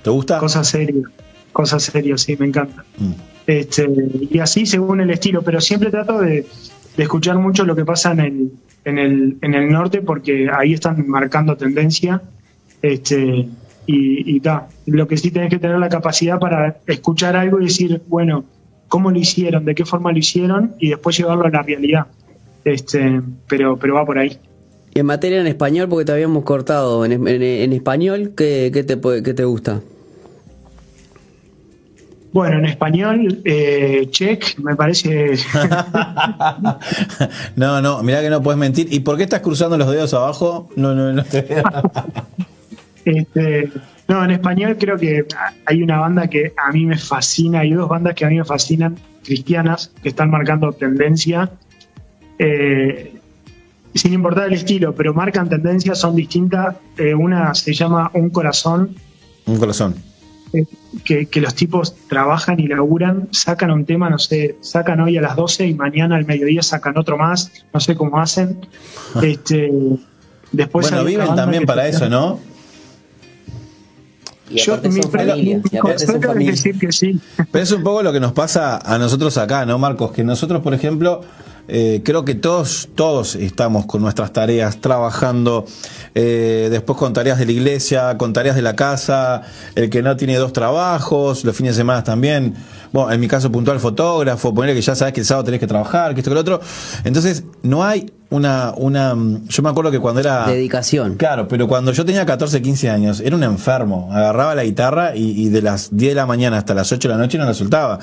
¿Te 0.03 0.11
gusta? 0.11 0.39
cosas 0.39 0.69
serias, 0.69 1.11
cosas 1.53 1.83
serias, 1.83 2.23
sí, 2.23 2.37
me 2.39 2.47
encanta. 2.47 2.85
Mm. 2.99 3.13
Este, 3.47 3.89
y 4.31 4.39
así 4.39 4.67
según 4.67 5.01
el 5.01 5.11
estilo, 5.11 5.43
pero 5.43 5.61
siempre 5.61 5.91
trato 5.91 6.21
de, 6.21 6.47
de 6.97 7.03
escuchar 7.03 7.39
mucho 7.39 7.65
lo 7.65 7.75
que 7.75 7.85
pasa 7.85 8.13
en 8.13 8.21
el, 8.21 8.53
en 8.85 8.99
el, 8.99 9.37
en 9.41 9.55
el 9.55 9.71
norte 9.71 10.03
porque 10.03 10.49
ahí 10.53 10.75
están 10.75 11.09
marcando 11.09 11.57
tendencia. 11.57 12.23
Este, 12.83 13.49
y, 13.87 14.37
y 14.37 14.41
ta, 14.41 14.69
lo 14.87 15.09
que 15.09 15.17
sí 15.17 15.31
tenés 15.31 15.51
que 15.51 15.59
tener 15.59 15.79
la 15.79 15.89
capacidad 15.89 16.39
para 16.39 16.79
escuchar 16.87 17.37
algo 17.37 17.61
y 17.61 17.65
decir, 17.65 18.03
bueno, 18.07 18.45
¿cómo 18.89 19.11
lo 19.11 19.19
hicieron? 19.19 19.65
¿De 19.65 19.75
qué 19.75 19.85
forma 19.85 20.13
lo 20.13 20.19
hicieron? 20.19 20.75
Y 20.79 20.91
después 20.91 21.17
llevarlo 21.17 21.47
a 21.47 21.51
la 21.51 21.63
realidad. 21.63 22.07
Este, 22.65 23.21
pero, 23.49 23.77
pero 23.77 23.95
va 23.95 24.05
por 24.05 24.19
ahí. 24.19 24.39
Y 24.95 25.01
en 25.01 25.07
materia 25.07 25.41
en 25.41 25.47
español, 25.47 25.89
porque 25.89 26.05
te 26.05 26.13
habíamos 26.13 26.45
cortado, 26.45 27.05
en, 27.05 27.13
en- 27.13 27.43
en 27.43 27.73
español, 27.73 28.33
¿qué, 28.37 28.71
qué 28.73 28.85
te, 28.85 28.97
puede- 28.97 29.23
qué 29.23 29.35
te 29.35 29.45
gusta? 29.45 29.81
Bueno, 32.33 32.59
en 32.59 32.65
español, 32.67 33.41
eh, 33.45 34.07
check, 34.11 34.57
me 34.59 34.77
parece 34.77 35.33
no, 37.57 37.83
no, 37.83 38.03
mirá 38.05 38.21
que 38.21 38.31
no 38.31 38.41
puedes 38.43 38.59
mentir. 38.59 38.87
¿Y 38.93 39.01
por 39.01 39.17
qué 39.17 39.25
estás 39.25 39.41
cruzando 39.41 39.77
los 39.77 39.91
dedos 39.91 40.15
abajo? 40.15 40.69
No, 40.77 40.95
no, 40.95 41.13
no 41.13 41.25
te 41.25 41.43
veo. 41.43 41.65
Este, 43.03 43.71
no, 44.09 44.23
en 44.23 44.31
español 44.33 44.77
creo 44.79 44.99
que 44.99 45.25
hay 45.65 45.83
una 45.83 45.99
banda 46.01 46.29
que 46.29 46.53
a 46.63 46.71
mí 46.71 46.85
me 46.85 46.99
fascina, 46.99 47.61
hay 47.61 47.73
dos 47.73 47.89
bandas 47.89 48.15
que 48.15 48.27
a 48.27 48.29
mí 48.29 48.37
me 48.37 48.45
fascinan, 48.45 48.95
cristianas, 49.25 49.91
que 50.03 50.11
están 50.11 50.31
marcando 50.31 50.71
tendencia, 50.73 51.51
eh, 52.39 53.15
sin 53.95 54.13
importar 54.13 54.47
el 54.49 54.55
estilo, 54.55 54.95
pero 54.95 55.13
marcan 55.15 55.49
tendencia, 55.49 55.95
son 55.95 56.15
distintas. 56.17 56.77
Eh, 56.97 57.15
una 57.15 57.55
se 57.55 57.73
llama 57.75 58.11
Un 58.15 58.31
Corazón, 58.31 58.95
Un 59.47 59.59
corazón. 59.59 59.95
eh, 60.53 60.65
que, 61.05 61.27
que 61.27 61.41
los 61.41 61.55
tipos 61.55 61.95
trabajan 62.09 62.61
y 62.61 62.67
laburan, 62.69 63.29
sacan 63.33 63.71
un 63.71 63.85
tema, 63.85 64.09
no 64.11 64.19
sé, 64.19 64.57
sacan 64.61 65.01
hoy 65.01 65.17
a 65.17 65.21
las 65.23 65.37
12 65.37 65.67
y 65.67 65.75
mañana 65.75 66.17
al 66.17 66.25
mediodía 66.27 66.63
sacan 66.63 66.97
otro 66.99 67.17
más, 67.19 67.51
no 67.73 67.81
sé 67.81 67.95
cómo 67.97 68.19
hacen. 68.21 68.59
Este, 69.23 69.71
después 70.53 70.91
bueno, 70.91 71.05
viven 71.05 71.35
también 71.35 71.65
para 71.67 71.87
eso, 71.89 72.09
¿no? 72.09 72.39
Y 74.49 74.59
Yo, 74.59 74.79
mi, 74.83 75.01
familia. 75.03 75.63
mi 76.35 76.47
decir 76.47 76.77
que 76.77 76.91
sí. 76.91 77.21
Pero 77.53 77.63
es 77.63 77.71
un 77.71 77.85
poco 77.85 78.03
lo 78.03 78.13
que 78.13 78.19
nos 78.19 78.33
pasa 78.33 78.79
a 78.79 78.99
nosotros 78.99 79.39
acá, 79.39 79.65
¿no, 79.65 79.79
Marcos? 79.79 80.11
Que 80.11 80.25
nosotros, 80.25 80.61
por 80.61 80.75
ejemplo, 80.75 81.21
eh, 81.69 82.03
creo 82.05 82.25
que 82.25 82.35
todos, 82.35 82.89
todos 82.95 83.37
estamos 83.37 83.87
con 83.87 84.03
nuestras 84.03 84.33
tareas, 84.33 84.81
trabajando, 84.81 85.65
eh, 86.15 86.69
después 86.71 86.99
con 86.99 87.13
tareas 87.13 87.39
de 87.39 87.47
la 87.47 87.53
iglesia, 87.53 88.19
con 88.19 88.33
tareas 88.33 88.57
de 88.57 88.63
la 88.63 88.77
casa, 88.77 89.43
el 89.75 89.91
que 89.91 90.03
no 90.03 90.17
tiene 90.17 90.37
dos 90.37 90.53
trabajos, 90.53 91.45
los 91.45 91.57
fines 91.57 91.77
de 91.77 91.81
semana 91.81 92.05
también. 92.05 92.55
Bueno, 92.93 93.13
en 93.13 93.21
mi 93.21 93.29
caso 93.29 93.53
puntual, 93.53 93.79
fotógrafo, 93.79 94.53
ponerle 94.53 94.75
que 94.75 94.83
ya 94.83 94.97
sabes 94.97 95.15
que 95.15 95.21
el 95.21 95.27
sábado 95.27 95.45
tenés 95.45 95.61
que 95.61 95.67
trabajar, 95.67 96.13
que 96.15 96.21
esto 96.21 96.31
que 96.31 96.35
lo 96.35 96.41
otro. 96.41 96.61
Entonces, 97.05 97.45
no 97.63 97.85
hay 97.85 98.13
una, 98.31 98.73
una. 98.77 99.17
Yo 99.49 99.63
me 99.63 99.69
acuerdo 99.69 99.91
que 99.91 100.01
cuando 100.01 100.21
era. 100.21 100.47
Dedicación. 100.47 101.15
Claro, 101.15 101.47
pero 101.47 101.69
cuando 101.69 101.93
yo 101.93 102.05
tenía 102.05 102.27
14, 102.27 102.63
15 102.63 102.91
años, 102.91 103.21
era 103.21 103.37
un 103.37 103.45
enfermo. 103.45 104.09
Agarraba 104.13 104.55
la 104.55 104.65
guitarra 104.65 105.15
y, 105.15 105.47
y 105.47 105.49
de 105.51 105.63
las 105.63 105.97
10 105.97 106.13
de 106.13 106.15
la 106.17 106.27
mañana 106.27 106.59
hasta 106.59 106.75
las 106.75 106.91
8 106.91 107.09
de 107.09 107.15
la 107.15 107.21
noche 107.21 107.39
no 107.39 107.45
la 107.45 107.55
soltaba. 107.55 107.99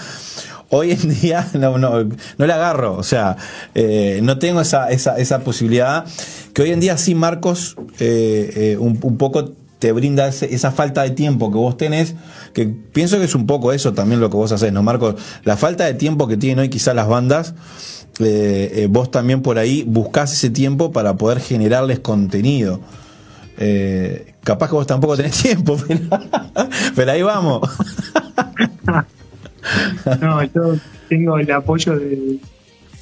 Hoy 0.70 0.92
en 0.92 1.20
día 1.22 1.48
no, 1.54 1.78
no, 1.78 2.04
no 2.04 2.46
la 2.46 2.56
agarro, 2.56 2.98
o 2.98 3.04
sea, 3.04 3.38
eh, 3.76 4.20
no 4.24 4.38
tengo 4.40 4.62
esa, 4.62 4.90
esa, 4.90 5.18
esa 5.18 5.40
posibilidad. 5.40 6.06
Que 6.54 6.64
hoy 6.64 6.72
en 6.72 6.80
día 6.80 6.98
sí, 6.98 7.16
Marcos, 7.16 7.76
eh, 8.00 8.52
eh, 8.56 8.78
un, 8.78 9.00
un 9.02 9.18
poco 9.18 9.52
te 9.80 9.92
brinda 9.92 10.28
ese- 10.28 10.54
esa 10.54 10.72
falta 10.72 11.04
de 11.04 11.12
tiempo 11.12 11.52
que 11.52 11.58
vos 11.58 11.78
tenés, 11.78 12.16
que 12.54 12.66
pienso 12.68 13.18
que 13.20 13.26
es 13.26 13.36
un 13.36 13.46
poco 13.46 13.72
eso 13.74 13.94
también 13.94 14.20
lo 14.20 14.30
que 14.30 14.36
vos 14.38 14.52
haces, 14.52 14.74
¿no, 14.74 14.82
Marcos? 14.84 15.16
La 15.44 15.56
falta 15.56 15.86
de 15.86 15.94
tiempo 15.94 16.28
que 16.28 16.36
tienen 16.36 16.60
hoy 16.60 16.70
quizás 16.70 16.96
las 16.96 17.08
bandas, 17.08 17.54
eh, 18.20 18.72
eh, 18.74 18.88
vos 18.90 19.12
también 19.12 19.42
por 19.44 19.60
ahí 19.60 19.84
buscás 19.88 20.34
ese 20.34 20.50
tiempo 20.50 20.92
para 20.92 21.16
poder 21.16 21.40
generarles 21.40 22.00
contenido. 22.00 22.80
Capaz 24.44 24.68
que 24.70 24.76
vos 24.76 24.88
tampoco 24.88 25.16
tenés 25.16 25.38
tiempo, 25.44 25.78
pero, 25.88 26.02
pero 26.96 27.12
ahí 27.12 27.22
vamos. 27.22 27.62
No, 30.22 30.44
yo 30.44 30.76
tengo 31.10 31.38
el 31.38 31.52
apoyo 31.52 31.98
de, 31.98 32.40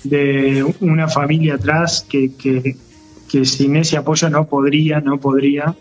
de 0.04 0.64
una 0.82 1.08
familia 1.08 1.56
atrás 1.56 2.06
que, 2.08 2.34
que, 2.36 2.76
que 3.32 3.46
sin 3.46 3.76
ese 3.76 3.98
apoyo 3.98 4.30
no 4.30 4.46
podría, 4.46 5.02
no 5.02 5.20
podría. 5.20 5.76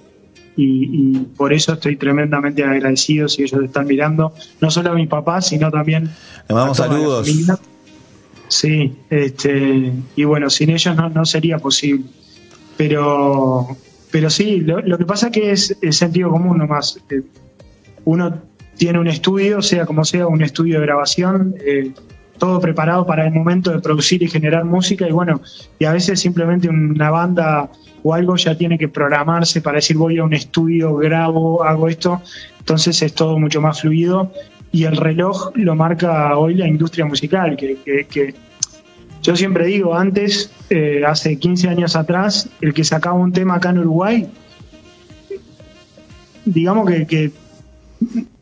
Y, 0.57 1.17
y 1.17 1.19
por 1.37 1.53
eso 1.53 1.73
estoy 1.73 1.97
tremendamente 1.97 2.63
agradecido 2.63 3.29
si 3.29 3.43
ellos 3.43 3.61
están 3.65 3.87
mirando, 3.89 4.33
no 4.61 4.71
solo 4.71 4.93
a 4.93 4.95
mi 4.95 5.09
papá, 5.09 5.41
sino 5.43 5.69
también 5.71 6.05
Le 6.49 6.55
mandamos 6.55 6.79
a 6.79 6.87
toda 6.87 7.25
saludos. 7.25 7.61
Sí, 8.47 8.95
este, 9.11 9.93
y 10.15 10.25
bueno, 10.25 10.49
sin 10.51 10.71
ellos 10.71 10.95
no, 10.95 11.09
no 11.09 11.25
sería 11.25 11.59
posible. 11.59 12.05
Pero, 12.77 13.67
pero 14.13 14.31
sí, 14.31 14.61
lo, 14.61 14.81
lo 14.81 14.97
que 14.97 15.05
pasa 15.05 15.31
que 15.31 15.51
es 15.51 15.77
el 15.83 15.93
sentido 15.93 16.31
común 16.31 16.59
nomás. 16.59 17.01
Eh, 17.11 17.23
Uno 18.05 18.43
tiene 18.77 18.99
un 18.99 19.09
estudio, 19.09 19.63
sea 19.63 19.87
como 19.87 20.05
sea, 20.05 20.27
un 20.27 20.43
estudio 20.43 20.81
de 20.81 20.87
grabación, 20.87 21.55
eh, 21.65 21.93
todo 22.39 22.61
preparado 22.61 23.07
para 23.07 23.27
el 23.27 23.33
momento 23.33 23.71
de 23.71 23.79
producir 23.81 24.23
y 24.23 24.29
generar 24.29 24.65
música, 24.65 25.09
y 25.09 25.13
bueno, 25.13 25.41
y 25.79 25.85
a 25.85 25.93
veces 25.93 26.21
simplemente 26.21 26.69
una 26.69 27.11
banda 27.11 27.71
o 28.03 28.13
algo 28.13 28.37
ya 28.37 28.57
tiene 28.57 28.77
que 28.77 28.89
programarse 28.89 29.61
para 29.63 29.77
decir 29.77 29.97
voy 29.97 30.19
a 30.19 30.25
un 30.25 30.35
estudio, 30.35 30.95
grabo, 30.97 31.63
hago 31.65 31.89
esto, 31.89 32.21
entonces 32.59 33.01
es 33.03 33.15
todo 33.15 33.39
mucho 33.39 33.61
más 33.61 33.81
fluido 33.81 34.33
y 34.73 34.85
el 34.85 34.97
reloj 34.97 35.53
lo 35.55 35.75
marca 35.77 36.37
hoy 36.37 36.55
la 36.55 36.67
industria 36.67 37.05
musical, 37.07 37.57
que, 37.57 37.77
que- 38.11 38.35
yo 39.23 39.35
siempre 39.37 39.65
digo, 39.69 39.95
antes, 39.95 40.51
eh, 40.69 41.03
hace 41.07 41.39
15 41.39 41.71
años 41.71 41.97
atrás, 41.97 42.51
el 42.61 42.75
que 42.75 42.85
sacaba 42.85 43.15
un 43.15 43.33
tema 43.33 43.55
acá 43.55 43.71
en 43.71 43.79
Uruguay, 43.79 44.27
digamos 46.45 46.91
que, 46.91 47.07
que 47.07 47.31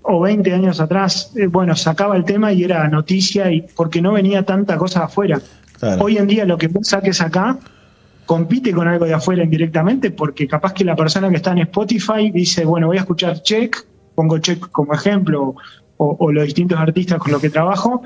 o 0.02 0.20
20 0.20 0.52
años 0.52 0.80
atrás, 0.80 1.32
eh, 1.36 1.46
bueno, 1.46 1.76
sacaba 1.76 2.16
el 2.16 2.24
tema 2.24 2.52
y 2.52 2.64
era 2.64 2.86
noticia 2.88 3.50
y 3.50 3.62
porque 3.62 4.02
no 4.02 4.12
venía 4.12 4.44
tanta 4.44 4.76
cosa 4.76 5.04
afuera. 5.04 5.40
Claro. 5.78 6.04
Hoy 6.04 6.18
en 6.18 6.26
día 6.26 6.44
lo 6.44 6.58
que 6.58 6.68
vos 6.68 6.88
saques 6.88 7.20
acá 7.20 7.58
compite 8.26 8.72
con 8.72 8.88
algo 8.88 9.04
de 9.04 9.14
afuera 9.14 9.42
indirectamente 9.42 10.10
porque 10.10 10.46
capaz 10.46 10.72
que 10.72 10.84
la 10.84 10.96
persona 10.96 11.28
que 11.28 11.36
está 11.36 11.52
en 11.52 11.58
Spotify 11.58 12.30
dice, 12.32 12.64
bueno, 12.64 12.86
voy 12.88 12.96
a 12.98 13.00
escuchar 13.00 13.42
Check 13.42 13.84
pongo 14.14 14.38
Check 14.38 14.70
como 14.70 14.94
ejemplo, 14.94 15.54
o, 15.96 16.16
o 16.18 16.32
los 16.32 16.44
distintos 16.44 16.78
artistas 16.78 17.18
con 17.18 17.32
los 17.32 17.40
que 17.40 17.50
trabajo, 17.50 18.02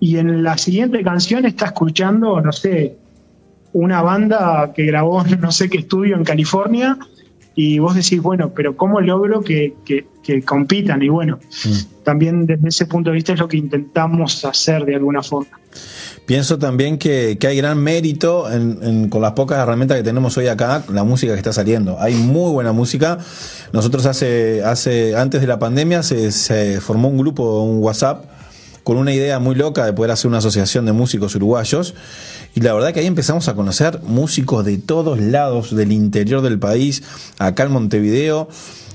y 0.00 0.18
en 0.18 0.42
la 0.42 0.58
siguiente 0.58 1.02
canción 1.02 1.46
está 1.46 1.66
escuchando, 1.66 2.40
no 2.40 2.52
sé, 2.52 2.96
una 3.72 4.02
banda 4.02 4.72
que 4.74 4.84
grabó 4.84 5.22
no 5.24 5.52
sé 5.52 5.68
qué 5.68 5.78
estudio 5.78 6.16
en 6.16 6.24
California, 6.24 6.98
y 7.56 7.78
vos 7.78 7.94
decís, 7.94 8.20
bueno, 8.22 8.52
pero 8.54 8.76
¿cómo 8.76 9.00
logro 9.00 9.40
que, 9.40 9.74
que- 9.84 10.06
que 10.22 10.42
compitan? 10.42 11.02
Y 11.02 11.08
bueno, 11.08 11.38
también 12.04 12.46
desde 12.46 12.68
ese 12.68 12.86
punto 12.86 13.10
de 13.10 13.14
vista 13.14 13.32
es 13.32 13.38
lo 13.38 13.48
que 13.48 13.56
intentamos 13.56 14.44
hacer 14.44 14.84
de 14.84 14.94
alguna 14.96 15.22
forma. 15.22 15.58
Pienso 16.26 16.58
también 16.58 16.98
que, 16.98 17.38
que 17.38 17.46
hay 17.46 17.56
gran 17.56 17.78
mérito 17.78 18.50
en- 18.52 18.78
en- 18.82 19.08
con 19.08 19.22
las 19.22 19.32
pocas 19.32 19.58
herramientas 19.58 19.96
que 19.96 20.02
tenemos 20.02 20.36
hoy 20.36 20.48
acá, 20.48 20.82
la 20.92 21.04
música 21.04 21.32
que 21.32 21.38
está 21.38 21.52
saliendo. 21.52 21.98
Hay 22.00 22.14
muy 22.14 22.50
buena 22.52 22.72
música. 22.72 23.18
Nosotros 23.72 24.04
hace, 24.06 24.62
hace 24.64 25.14
antes 25.16 25.40
de 25.40 25.46
la 25.46 25.58
pandemia 25.58 26.02
se, 26.02 26.32
se 26.32 26.80
formó 26.80 27.08
un 27.08 27.18
grupo, 27.18 27.62
un 27.62 27.78
WhatsApp, 27.82 28.24
con 28.86 28.98
una 28.98 29.12
idea 29.12 29.40
muy 29.40 29.56
loca 29.56 29.84
de 29.84 29.92
poder 29.92 30.12
hacer 30.12 30.28
una 30.28 30.38
asociación 30.38 30.86
de 30.86 30.92
músicos 30.92 31.34
uruguayos. 31.34 31.94
Y 32.54 32.60
la 32.60 32.72
verdad 32.72 32.94
que 32.94 33.00
ahí 33.00 33.06
empezamos 33.06 33.48
a 33.48 33.56
conocer 33.56 34.00
músicos 34.04 34.64
de 34.64 34.78
todos 34.78 35.18
lados, 35.18 35.74
del 35.74 35.90
interior 35.90 36.40
del 36.40 36.60
país, 36.60 37.02
acá 37.40 37.64
en 37.64 37.72
Montevideo. 37.72 38.48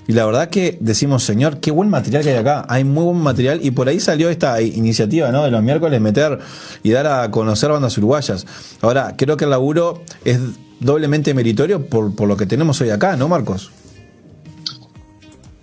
Y 0.08 0.14
la 0.14 0.26
verdad 0.26 0.50
que 0.50 0.78
decimos, 0.80 1.26
señor, 1.26 1.60
qué 1.60 1.72
buen 1.72 1.90
material 1.90 2.24
que 2.24 2.30
hay 2.30 2.38
acá. 2.38 2.66
Hay 2.70 2.86
muy 2.86 3.04
buen 3.04 3.18
material 3.18 3.60
y 3.62 3.72
por 3.72 3.90
ahí 3.90 4.00
salió 4.00 4.30
esta 4.30 4.62
iniciativa, 4.62 5.30
¿no? 5.34 5.44
De 5.44 5.52
los 5.52 5.62
miércoles 5.62 6.00
meter 6.00 6.40
y 6.84 6.92
dar 6.92 7.08
a 7.08 7.30
conocer 7.30 7.70
bandas 7.70 7.98
uruguayas. 7.98 8.46
Ahora, 8.80 9.16
creo 9.18 9.36
que 9.36 9.44
el 9.44 9.50
laburo 9.52 10.04
es 10.24 10.40
doblemente 10.80 11.34
meritorio 11.34 11.86
por, 11.86 12.16
por 12.16 12.30
lo 12.30 12.38
que 12.38 12.46
tenemos 12.46 12.80
hoy 12.80 12.92
acá, 12.92 13.18
¿no, 13.18 13.28
Marcos? 13.28 13.72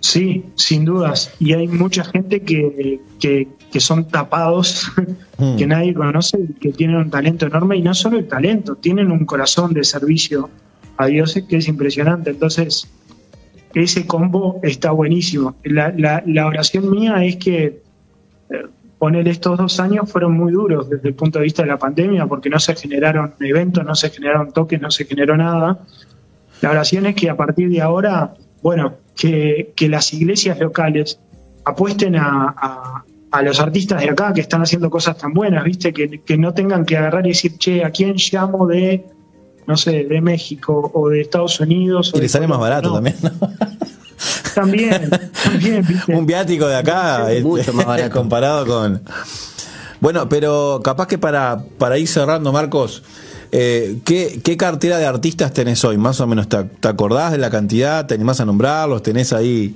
Sí, 0.09 0.43
sin 0.55 0.85
dudas. 0.85 1.31
Y 1.39 1.53
hay 1.53 1.67
mucha 1.67 2.03
gente 2.03 2.41
que, 2.41 2.99
que, 3.19 3.47
que 3.71 3.79
son 3.79 4.07
tapados, 4.07 4.91
Mm. 5.39 5.55
que 5.57 5.67
nadie 5.67 5.93
conoce, 5.93 6.39
y 6.39 6.53
que 6.53 6.71
tienen 6.71 6.97
un 6.97 7.09
talento 7.09 7.45
enorme. 7.45 7.77
Y 7.77 7.81
no 7.81 7.93
solo 7.93 8.17
el 8.17 8.27
talento, 8.27 8.75
tienen 8.75 9.11
un 9.11 9.25
corazón 9.25 9.73
de 9.73 9.83
servicio 9.83 10.49
a 10.97 11.05
Dios 11.05 11.39
que 11.47 11.57
es 11.57 11.67
impresionante. 11.67 12.31
Entonces, 12.31 12.89
ese 13.73 14.05
combo 14.05 14.59
está 14.63 14.91
buenísimo. 14.91 15.55
La, 15.63 15.93
la, 15.95 16.23
la 16.25 16.47
oración 16.47 16.89
mía 16.89 17.23
es 17.23 17.37
que 17.37 17.81
eh, 18.49 18.63
poner 18.97 19.27
estos 19.27 19.57
dos 19.57 19.79
años 19.79 20.11
fueron 20.11 20.33
muy 20.33 20.51
duros 20.51 20.89
desde 20.89 21.09
el 21.09 21.13
punto 21.13 21.39
de 21.39 21.43
vista 21.43 21.61
de 21.61 21.69
la 21.69 21.77
pandemia, 21.77 22.25
porque 22.25 22.49
no 22.49 22.59
se 22.59 22.75
generaron 22.75 23.33
eventos, 23.39 23.85
no 23.85 23.95
se 23.95 24.09
generaron 24.09 24.51
toques, 24.51 24.81
no 24.81 24.91
se 24.91 25.05
generó 25.05 25.37
nada. 25.37 25.79
La 26.61 26.71
oración 26.71 27.05
es 27.05 27.15
que 27.15 27.29
a 27.29 27.37
partir 27.37 27.69
de 27.69 27.81
ahora, 27.81 28.33
bueno, 28.61 28.95
que, 29.15 29.73
que 29.75 29.89
las 29.89 30.13
iglesias 30.13 30.59
locales 30.59 31.19
apuesten 31.65 32.15
a, 32.15 32.53
a- 32.57 33.03
a 33.31 33.41
los 33.43 33.59
artistas 33.59 34.01
de 34.01 34.09
acá 34.09 34.33
que 34.33 34.41
están 34.41 34.63
haciendo 34.63 34.89
cosas 34.89 35.15
tan 35.17 35.33
buenas, 35.35 35.63
¿viste? 35.63 35.93
Que, 35.93 36.21
que 36.25 36.35
no 36.35 36.51
tengan 36.55 36.83
que 36.83 36.97
agarrar 36.97 37.27
y 37.27 37.29
decir, 37.29 37.57
che, 37.59 37.83
¿a 37.85 37.91
quién 37.91 38.15
llamo 38.31 38.65
de, 38.65 39.05
no 39.67 39.77
sé, 39.77 40.03
de 40.05 40.19
México 40.19 40.89
o 40.95 41.09
de 41.09 41.21
Estados 41.21 41.59
Unidos? 41.59 42.11
o 42.13 42.17
Y 42.17 42.21
le 42.21 42.29
sale 42.29 42.47
más 42.47 42.57
barato 42.59 42.89
No, 42.89 42.95
también, 42.95 43.15
¿no? 43.21 43.31
También, 44.55 45.09
también, 45.43 45.85
¿viste? 45.87 46.15
un 46.15 46.25
viático 46.25 46.67
de 46.67 46.75
acá 46.77 47.27
este, 47.31 47.43
Mucho 47.43 47.73
más 47.73 47.85
barato. 47.85 48.13
comparado 48.17 48.65
con 48.65 49.01
bueno 50.01 50.27
pero 50.27 50.81
capaz 50.83 51.07
que 51.07 51.17
para 51.17 51.63
para 51.77 51.97
ir 51.97 52.07
cerrando 52.07 52.51
Marcos 52.51 53.03
eh, 53.51 53.99
¿qué, 54.05 54.41
qué 54.43 54.57
cartera 54.57 54.97
de 54.97 55.05
artistas 55.05 55.53
tenés 55.53 55.83
hoy? 55.85 55.97
Más 55.97 56.19
o 56.21 56.27
menos, 56.27 56.47
¿te, 56.49 56.63
te 56.63 56.87
acordás 56.87 57.31
de 57.31 57.37
la 57.37 57.49
cantidad? 57.49 58.05
¿Te 58.05 58.13
animás 58.15 58.39
a 58.39 58.45
nombrarlos? 58.45 59.03
¿Tenés 59.03 59.33
ahí 59.33 59.75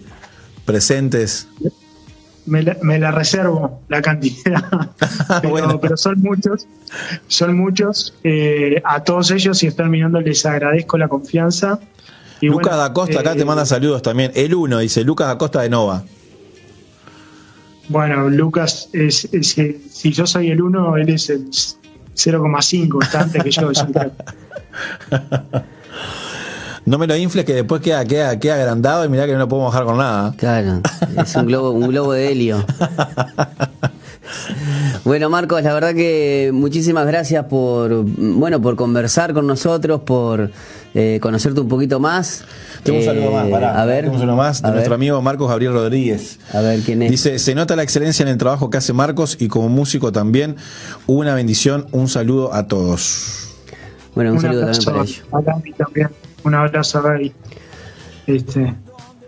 presentes? 0.66 1.48
me 2.46 2.62
la, 2.62 2.78
me 2.82 3.00
la 3.00 3.12
reservo 3.12 3.82
la 3.88 4.02
cantidad, 4.02 4.64
pero, 5.42 5.50
Bueno. 5.50 5.80
pero 5.80 5.98
son 5.98 6.22
muchos, 6.22 6.68
son 7.28 7.56
muchos. 7.56 8.14
Eh, 8.24 8.82
a 8.84 9.04
todos 9.04 9.32
ellos, 9.32 9.58
si 9.58 9.68
están 9.68 9.90
mirando, 9.90 10.20
les 10.20 10.46
agradezco 10.46 10.98
la 10.98 11.08
confianza. 11.08 11.80
Y 12.42 12.48
Lucas 12.48 12.74
bueno, 12.74 12.78
da 12.78 12.94
Costa 12.94 13.20
acá 13.22 13.34
eh, 13.34 13.38
te 13.38 13.46
manda 13.46 13.66
saludos 13.66 14.02
también. 14.02 14.32
El 14.36 14.54
uno 14.54 14.80
dice 14.80 15.04
Lucas 15.04 15.28
da 15.28 15.38
Costa 15.38 15.62
de 15.62 15.70
Nova. 15.70 16.04
Bueno, 17.90 18.30
Lucas, 18.30 18.90
es, 18.94 19.26
es, 19.34 19.58
eh, 19.58 19.80
si 19.90 20.12
yo 20.12 20.26
soy 20.26 20.50
el 20.52 20.62
1, 20.62 20.98
él 20.98 21.10
es 21.10 21.30
el 21.30 21.50
0,5, 22.16 23.04
está 23.04 23.22
antes 23.22 23.44
que 23.44 23.52
yo. 23.52 23.72
No 26.86 26.98
me 26.98 27.08
lo 27.08 27.16
infles 27.16 27.46
que 27.46 27.54
después 27.54 27.82
queda, 27.82 28.04
queda, 28.04 28.38
queda 28.38 28.56
agrandado 28.56 29.06
y 29.06 29.10
mirá 29.10 29.26
que 29.26 29.32
no 29.32 29.40
lo 29.40 29.48
podemos 29.48 29.72
bajar 29.72 29.86
con 29.86 29.98
nada. 29.98 30.34
Claro, 30.36 30.82
es 31.18 31.34
un 31.34 31.46
globo, 31.46 31.72
un 31.72 31.88
globo 31.88 32.12
de 32.12 32.30
helio. 32.30 32.66
Bueno, 35.04 35.30
Marcos, 35.30 35.62
la 35.64 35.74
verdad 35.74 35.94
que 35.94 36.52
muchísimas 36.54 37.06
gracias 37.06 37.46
por, 37.46 38.04
bueno, 38.06 38.62
por 38.62 38.76
conversar 38.76 39.34
con 39.34 39.46
nosotros, 39.46 40.02
por 40.02 40.50
eh, 40.94 41.20
conocerte 41.22 41.60
un 41.60 41.68
poquito 41.68 42.00
más. 42.00 42.44
Tengo 42.84 43.00
un 43.00 43.06
saludo 43.06 43.30
Eh, 43.30 43.34
más, 43.34 43.48
pará. 43.48 43.82
A 43.82 43.86
ver, 43.86 44.04
Tengo 44.04 44.16
un 44.16 44.20
saludo 44.20 44.36
más 44.38 44.62
de 44.62 44.68
a 44.68 44.72
nuestro 44.72 44.92
ver, 44.92 44.96
amigo 44.96 45.22
Marcos 45.22 45.50
Gabriel 45.50 45.74
Rodríguez. 45.74 46.40
A 46.54 46.62
ver 46.62 46.82
quién 46.82 47.02
es. 47.02 47.12
Dice, 47.12 47.40
se 47.40 47.56
nota 47.56 47.76
la 47.76 47.84
excelencia 47.84 48.24
en 48.24 48.30
el 48.30 48.38
trabajo 48.38 48.70
que 48.70 48.78
hace 48.78 48.94
Marcos 48.94 49.38
y 49.40 49.48
como 49.48 49.70
músico 49.70 50.12
también. 50.12 50.56
Una 51.08 51.34
bendición, 51.34 51.88
un 51.92 52.08
saludo 52.08 52.54
a 52.54 52.68
todos. 52.68 53.50
bueno, 54.16 54.34
un, 54.34 54.42
saludo 54.42 54.62
también 54.62 54.84
para 54.84 54.98
ellos. 55.04 55.24
a 55.32 55.42
Gaby 55.42 55.74
también. 55.74 56.10
Un 56.44 56.56
abrazo 56.56 57.00
a 57.00 57.02
Gaby. 57.02 57.34
Este, 58.28 58.74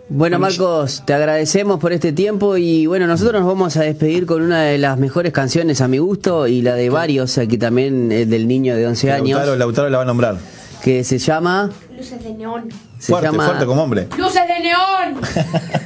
Bueno, 0.08 0.38
Marcos, 0.38 1.02
te 1.04 1.14
agradecemos 1.14 1.80
por 1.80 1.92
este 1.92 2.12
tiempo 2.12 2.56
y 2.56 2.86
bueno, 2.86 3.06
nosotros 3.08 3.40
nos 3.42 3.48
vamos 3.48 3.76
a 3.76 3.82
despedir 3.82 4.24
con 4.24 4.40
una 4.40 4.62
de 4.62 4.78
las 4.78 4.98
mejores 4.98 5.32
canciones 5.32 5.80
a 5.80 5.88
mi 5.88 5.98
gusto 5.98 6.46
y 6.46 6.62
la 6.62 6.74
de 6.76 6.90
varios, 6.90 7.36
aquí 7.38 7.58
también 7.58 8.12
es 8.12 8.30
del 8.30 8.46
niño 8.46 8.76
de 8.76 8.86
11 8.86 9.12
años, 9.12 9.30
Lautaro, 9.38 9.56
Lautaro 9.56 9.88
la 9.90 9.96
va 9.98 10.04
a 10.04 10.06
nombrar. 10.06 10.36
Que 10.82 11.04
se 11.04 11.18
llama... 11.18 11.70
Luces 11.96 12.22
de 12.22 12.34
neón. 12.34 12.68
Se 12.98 13.12
fuerte, 13.12 13.28
llama, 13.30 13.44
fuerte 13.46 13.66
como 13.66 13.82
hombre. 13.82 14.08
¡Luces 14.16 14.42
de 14.46 14.60
neón! 14.60 15.20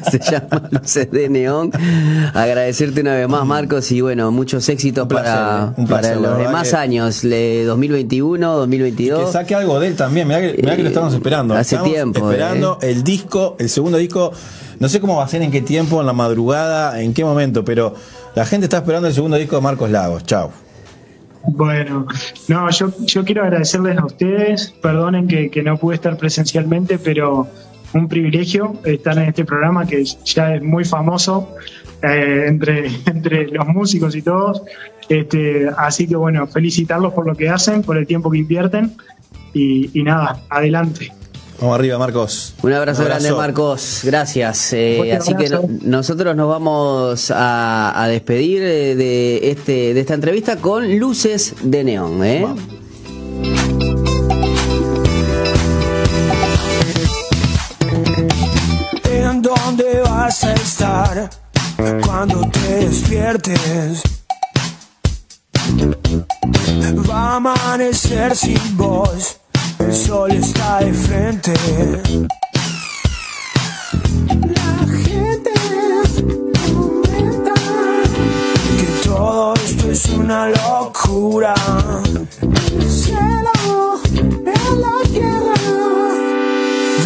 se 0.11 0.18
llama 0.18 0.68
Luces 0.70 1.11
de 1.11 1.29
Neón. 1.29 1.72
Agradecerte 2.35 3.00
una 3.00 3.14
vez 3.14 3.29
más, 3.29 3.44
Marcos, 3.44 3.90
y 3.92 4.00
bueno, 4.00 4.31
muchos 4.31 4.68
éxitos 4.68 5.03
Un 5.03 5.09
placer, 5.09 5.33
para, 5.33 5.64
eh, 5.64 5.72
un 5.76 5.87
placer, 5.87 6.18
para 6.18 6.29
los 6.29 6.38
demás 6.38 6.70
que- 6.70 6.76
años, 6.76 7.24
le- 7.24 7.64
2021, 7.64 8.57
2022. 8.57 9.26
Que 9.26 9.33
saque 9.33 9.55
algo 9.55 9.81
de 9.81 9.88
él 9.88 9.96
también. 9.96 10.29
Mirá 10.29 10.40
que, 10.40 10.55
mirá 10.62 10.76
que 10.76 10.83
lo 10.83 10.88
estamos 10.88 11.12
esperando. 11.14 11.55
Hace 11.55 11.76
Estamos 11.76 11.92
tiempo, 11.92 12.18
eh. 12.31 12.35
Esperando 12.35 12.79
el 12.83 13.03
disco, 13.03 13.57
el 13.59 13.68
segundo 13.68 13.98
disco. 13.98 14.33
No 14.79 14.88
sé 14.88 15.00
cómo 15.00 15.16
va 15.16 15.24
a 15.24 15.29
ser, 15.29 15.42
en 15.42 15.50
qué 15.50 15.61
tiempo, 15.62 16.00
en 16.00 16.07
la 16.07 16.12
madrugada, 16.12 17.00
en 17.03 17.12
qué 17.12 17.24
momento, 17.24 17.64
pero 17.64 17.94
la 18.35 18.46
gente 18.46 18.66
está 18.66 18.79
esperando 18.79 19.09
el 19.09 19.14
segundo 19.14 19.37
disco 19.37 19.57
de 19.57 19.62
Marcos 19.62 19.90
Lagos. 19.90 20.24
Chao. 20.24 20.50
Bueno, 21.44 22.07
no, 22.48 22.70
yo, 22.70 22.92
yo 23.07 23.24
quiero 23.24 23.42
agradecerles 23.42 23.98
a 23.98 24.05
ustedes, 24.05 24.74
perdonen 24.83 25.26
que, 25.26 25.50
que 25.50 25.62
no 25.62 25.76
pude 25.79 25.94
estar 25.94 26.16
presencialmente, 26.16 26.98
pero 26.98 27.48
un 27.92 28.09
privilegio 28.09 28.74
estar 28.85 29.16
en 29.18 29.24
este 29.24 29.44
programa 29.44 29.87
que 29.87 30.05
ya 30.05 30.55
es 30.55 30.62
muy 30.62 30.85
famoso 30.85 31.55
eh, 32.03 32.44
entre, 32.46 32.87
entre 33.07 33.46
los 33.48 33.66
músicos 33.66 34.14
y 34.14 34.22
todos. 34.22 34.62
Este, 35.09 35.68
así 35.76 36.07
que 36.07 36.16
bueno, 36.16 36.46
felicitarlos 36.46 37.12
por 37.12 37.26
lo 37.26 37.35
que 37.35 37.48
hacen, 37.48 37.83
por 37.83 37.96
el 37.96 38.07
tiempo 38.07 38.31
que 38.31 38.38
invierten 38.38 38.96
y, 39.53 39.98
y 39.98 40.03
nada, 40.03 40.42
adelante. 40.48 41.12
Vamos 41.61 41.75
arriba, 41.79 41.99
Marcos. 41.99 42.55
Un 42.62 42.73
abrazo, 42.73 43.05
grande, 43.05 43.33
Marcos. 43.33 44.01
Gracias. 44.03 44.73
Eh, 44.73 45.12
así 45.14 45.35
que 45.35 45.51
no- 45.51 45.62
nosotros 45.83 46.35
nos 46.35 46.49
vamos 46.49 47.31
a, 47.31 48.03
a 48.03 48.09
despedir 48.09 48.62
eh, 48.62 48.94
de 48.94 49.51
este 49.51 49.92
de 49.92 50.01
esta 50.01 50.14
entrevista 50.14 50.57
con 50.57 50.99
luces 50.99 51.55
de 51.62 51.85
neón. 51.85 52.25
¿eh? 52.25 52.46
¿En 59.11 59.42
dónde 59.42 60.01
vas 60.05 60.44
a 60.44 60.53
estar 60.55 61.31
cuando 62.05 62.49
te 62.51 62.87
despiertes? 62.87 64.03
Va 67.09 67.33
a 67.33 67.37
amanecer 67.37 68.37
sin 68.37 68.77
voz, 68.77 69.39
el 69.81 69.95
sol 69.95 70.31
está 70.33 70.81
de 70.81 70.93
frente. 70.93 71.53
La 74.29 74.73
gente 75.05 75.53
comenta 76.73 77.55
que 78.79 78.87
todo 79.05 79.55
esto 79.55 79.90
es 79.90 80.07
una 80.11 80.48
locura. 80.48 81.54
El 82.42 82.90
cielo 82.90 84.00
en 84.15 84.81
la 84.81 85.09
tierra 85.11 85.54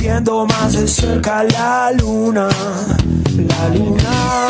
viendo 0.00 0.46
más 0.46 0.72
de 0.72 0.86
cerca 0.86 1.44
la 1.44 1.92
luna, 1.92 2.48
la 3.36 3.68
luna. 3.68 4.48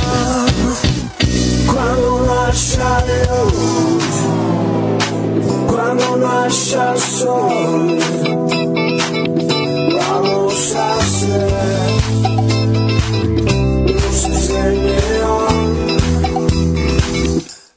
Cuando 1.66 2.26
no 2.26 2.44
haya 2.46 3.04
luz, 3.28 4.33
cuando 5.74 6.16
no 6.16 6.28
haya 6.40 6.96
sol. 6.96 7.98
Vamos 9.98 10.74
a 10.76 10.98
hacer 10.98 11.50
luces 13.86 14.48
de 14.48 14.64
neón, 14.86 15.56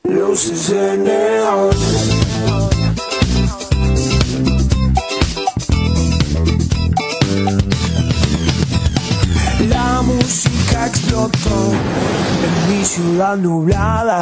luces 0.03 0.69
de 0.69 0.97
neón. 0.97 1.75
La 9.69 10.01
música 10.03 10.87
explotó 10.87 11.57
en 12.45 12.53
mi 12.69 12.85
ciudad 12.85 13.37
nublada. 13.37 14.19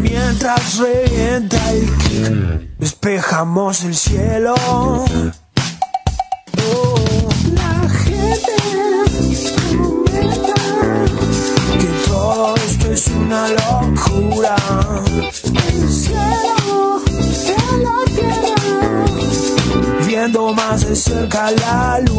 Mientras 0.00 0.78
revienta 0.78 1.72
el 1.72 1.86
kick, 1.98 2.78
despejamos 2.78 3.84
el 3.84 3.94
cielo. 3.94 4.54
Oh, 6.74 7.28
la 7.54 7.88
gente 7.88 8.56
comenta 9.76 10.54
que 11.78 11.90
todo 12.08 12.54
esto 12.56 12.92
es 12.92 13.08
una 13.08 13.48
locura. 13.48 14.56
El 15.68 15.88
cielo 15.88 17.02
en 17.46 17.82
la 17.84 17.98
tierra, 18.14 19.04
viendo 20.06 20.52
más 20.52 20.86
de 20.88 20.96
cerca 20.96 21.50
la 21.50 22.00
luna, 22.00 22.11